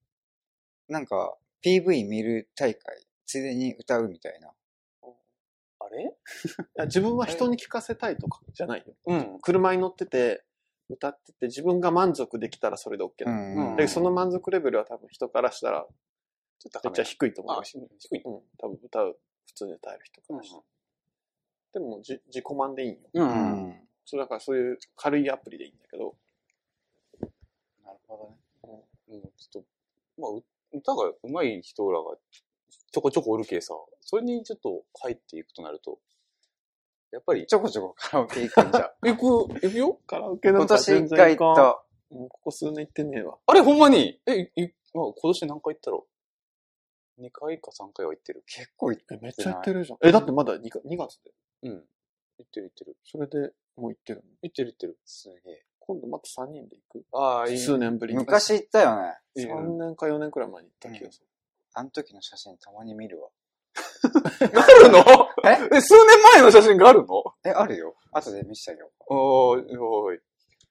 [0.89, 4.51] なんか、PV 見る大会、ついでに歌うみたいな。
[5.79, 6.03] あれ？
[6.07, 6.13] い
[6.77, 8.95] や自分は人に聞かせたいとかじゃないよ。
[9.07, 9.39] うん。
[9.41, 10.45] 車に乗ってて、
[10.89, 13.39] 歌ってて、自分が満足できたらそれで OK うなの。
[13.39, 13.77] ん、うん。
[13.77, 15.87] で、その満足レベルは多分人からしたら、
[16.59, 17.79] ちょっとめっちゃ低いと思うあ、し。
[17.99, 18.23] 低い。
[18.25, 20.63] うん、多分歌う、普通に歌える人からしたら。
[21.73, 23.01] でもじ、自己満でいいんよ。
[23.15, 23.21] う。
[23.21, 23.29] うん
[23.69, 23.89] ん。
[24.11, 26.17] それだからそういう軽いアプリでいいんだけど、
[27.85, 28.37] なるほ
[28.67, 28.83] どね。
[29.09, 29.65] うん、ちょっと、
[30.21, 30.43] まあ、う
[30.73, 32.17] 歌が上手い人らが
[32.93, 36.01] ちょこちょこおるけさ、それにちょっと入っていくとなると、
[37.13, 38.93] やっぱり、ちょこちょこカラオケ行くんじゃ。
[39.03, 40.01] 行く、行くよ？
[40.09, 41.57] カラオケなんか今年全然一回行っ。
[41.57, 41.85] た。
[42.11, 43.39] もうここ数年行ってねえわ。
[43.47, 44.21] あれ、ほんまに？
[44.27, 46.09] え、い、まあ、今年何回行ったろ？
[47.19, 48.43] う ?2 回か3回は行ってる。
[48.47, 49.99] 結構行っえ、めっちゃやってるじゃん。
[50.03, 51.33] え、だってまだ 2, 2月で。
[51.63, 51.85] うん。
[52.41, 52.97] 行ってる行ってる。
[53.05, 54.25] それでもう行ってるの？
[54.43, 54.99] 行ってる行ってる。
[55.05, 55.65] すげえ。
[55.79, 57.05] 今度また3人で行く？
[57.13, 57.59] ああ、いい。
[57.59, 58.21] 数年ぶりに。
[58.21, 59.15] 昔行ったよね。
[59.37, 61.27] いいよ3年か4年くらい前に行った気がする。
[61.75, 63.29] あの時の写真たまに見るわ。
[64.43, 64.99] あるの？
[65.45, 65.77] え？
[65.77, 67.23] え、数年前の写真があるの？
[67.45, 67.95] え、あるよ。
[68.13, 70.21] 後で見せてあげよおーい、おーい。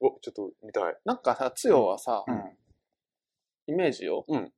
[0.01, 0.95] お、ちょっと見たい。
[1.05, 2.31] なんかさ、つよはさ、う。
[2.31, 2.57] うん。
[3.67, 4.25] イメージよ。
[4.27, 4.51] うん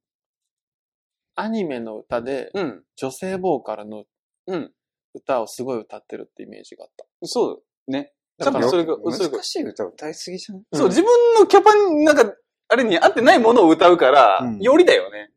[1.36, 2.84] アニメの歌でうん。
[2.98, 4.04] 女性ボーカルの
[4.48, 4.74] うん。
[5.14, 7.06] 歌をすごい歌ってるってイメージがあった。
[7.24, 7.92] そう。
[7.92, 8.14] ね。
[8.38, 12.34] だから多分それが、難、しい歌歌いすぎじゃんそう、自分のキャパに、なんか、
[12.68, 15.32] あれに合ってないものを歌うから、うんよりだよね。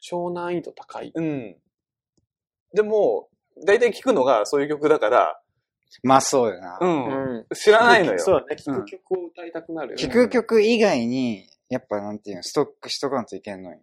[0.00, 1.12] 超難易度高い。
[1.14, 1.56] うん。
[2.74, 3.28] でも、
[3.64, 5.40] 大体聞くのがそういう曲だから、
[6.02, 6.78] まあそうよな。
[6.80, 7.36] うん。
[7.40, 7.46] ん。
[7.54, 8.18] 知らないのよ。
[8.18, 8.56] そうだね。
[8.56, 10.02] 聴うんく曲を歌いたくなるよね。
[10.02, 13.78] 聴く曲以外に、やっぱなんていうの、ストックしとかんといけんのよ。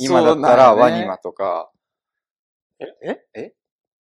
[0.00, 1.12] 今だったらワニマ。
[1.12, 1.70] マとか、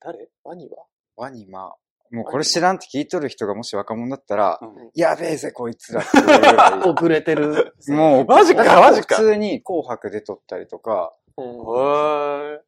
[0.04, 0.30] 誰？
[0.44, 0.86] ワニは？
[1.16, 1.74] ワニマ。
[2.12, 7.74] もうこれ知らんって聞いとる人がもし若者だったら、うんやべえぜこいつらっていうぐらい 遅れてる。
[7.88, 11.58] もう、マジかマジか普通に紅白で撮ったりとか、うん。
[11.64, 12.60] は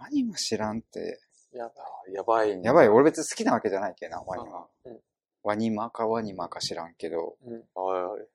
[0.00, 1.20] ワニマ知らんって、
[1.52, 1.72] やば
[2.08, 2.10] い。
[2.12, 2.14] い。
[2.14, 2.62] やばいね。
[2.64, 4.66] やばい、俺別に好きなわけじゃないけどな、ワニマ。
[4.84, 5.00] うん
[5.42, 7.52] ワニマかワニマか知らんけど、うん。
[7.74, 8.26] はいはい。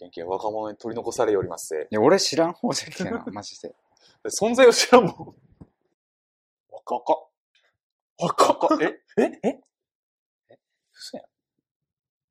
[0.00, 1.86] 元気若者に取り残されよりますぜ。
[1.88, 3.72] いや、俺知らん方じゃけな、マジで。
[4.42, 5.34] 存在を知らんもん。
[6.86, 7.26] 若か。
[8.18, 8.78] 若か。
[8.82, 9.22] え？
[9.22, 9.40] え？
[9.42, 9.60] え？
[10.50, 10.58] え
[10.92, 11.26] 嘘やん。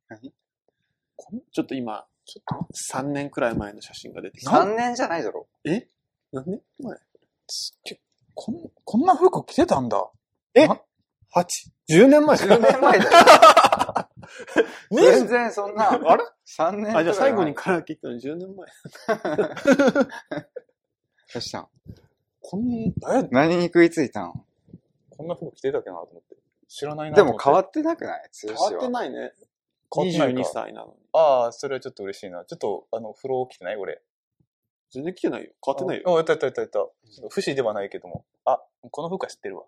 [0.09, 0.33] 何？
[1.51, 4.51] ちょっと今、ちょっと待3年くらい前の写真が出てきた。
[4.51, 5.47] 3年じゃないだろ。
[5.65, 5.87] え？
[6.31, 6.97] 何年前？
[8.35, 10.09] こん、こんな服着てたんだ。
[10.53, 10.67] え？
[10.67, 10.79] な
[11.35, 11.45] ?8?
[11.89, 13.11] 10年前？10年前だよ。
[14.91, 16.23] 全然そんな、あれ
[16.57, 18.67] ?3 年とかあ、じゃあ最後にカラオケ行ったの10年前。
[21.33, 21.67] どうしたん
[22.45, 22.93] こん、え
[23.31, 24.33] 何に食いついたん？
[25.09, 26.35] こんな服着てたっけなと思って。
[26.67, 28.29] 知らないなでも変わっってなくない？
[28.45, 28.53] 変。
[28.55, 29.31] わってないね。
[29.95, 30.93] 変わってないか22歳なのに。
[31.13, 32.43] ああ、それはちょっと嬉しいな。
[32.45, 33.77] ちょっと、あの、風呂着てない？
[33.77, 34.01] 俺。
[34.91, 35.51] 全然来てないよ。
[35.65, 36.03] 変わってないよ。
[36.07, 36.79] あ、やったやったやったやった。
[36.79, 38.25] 不思議ではないけども。
[38.45, 39.63] あ、この服は知ってるわ。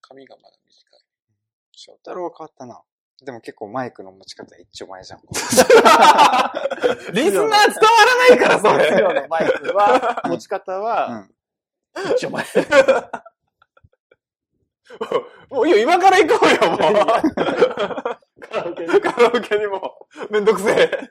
[0.00, 1.00] 髪がまだ短い。
[1.72, 2.82] 翔太郎は変わったな。
[3.24, 5.20] でも結構マイクの持ち方一丁前じゃん。
[5.30, 8.90] リスナー伝わらないから、それ。
[9.22, 11.34] のマイクは、持ち方うは、ん。
[12.16, 12.44] 一応前。
[15.50, 16.80] もういいよ、今から行こうよ、もう。
[18.40, 20.06] カラオケにカラオケにも。
[20.30, 21.10] めんどくせえ。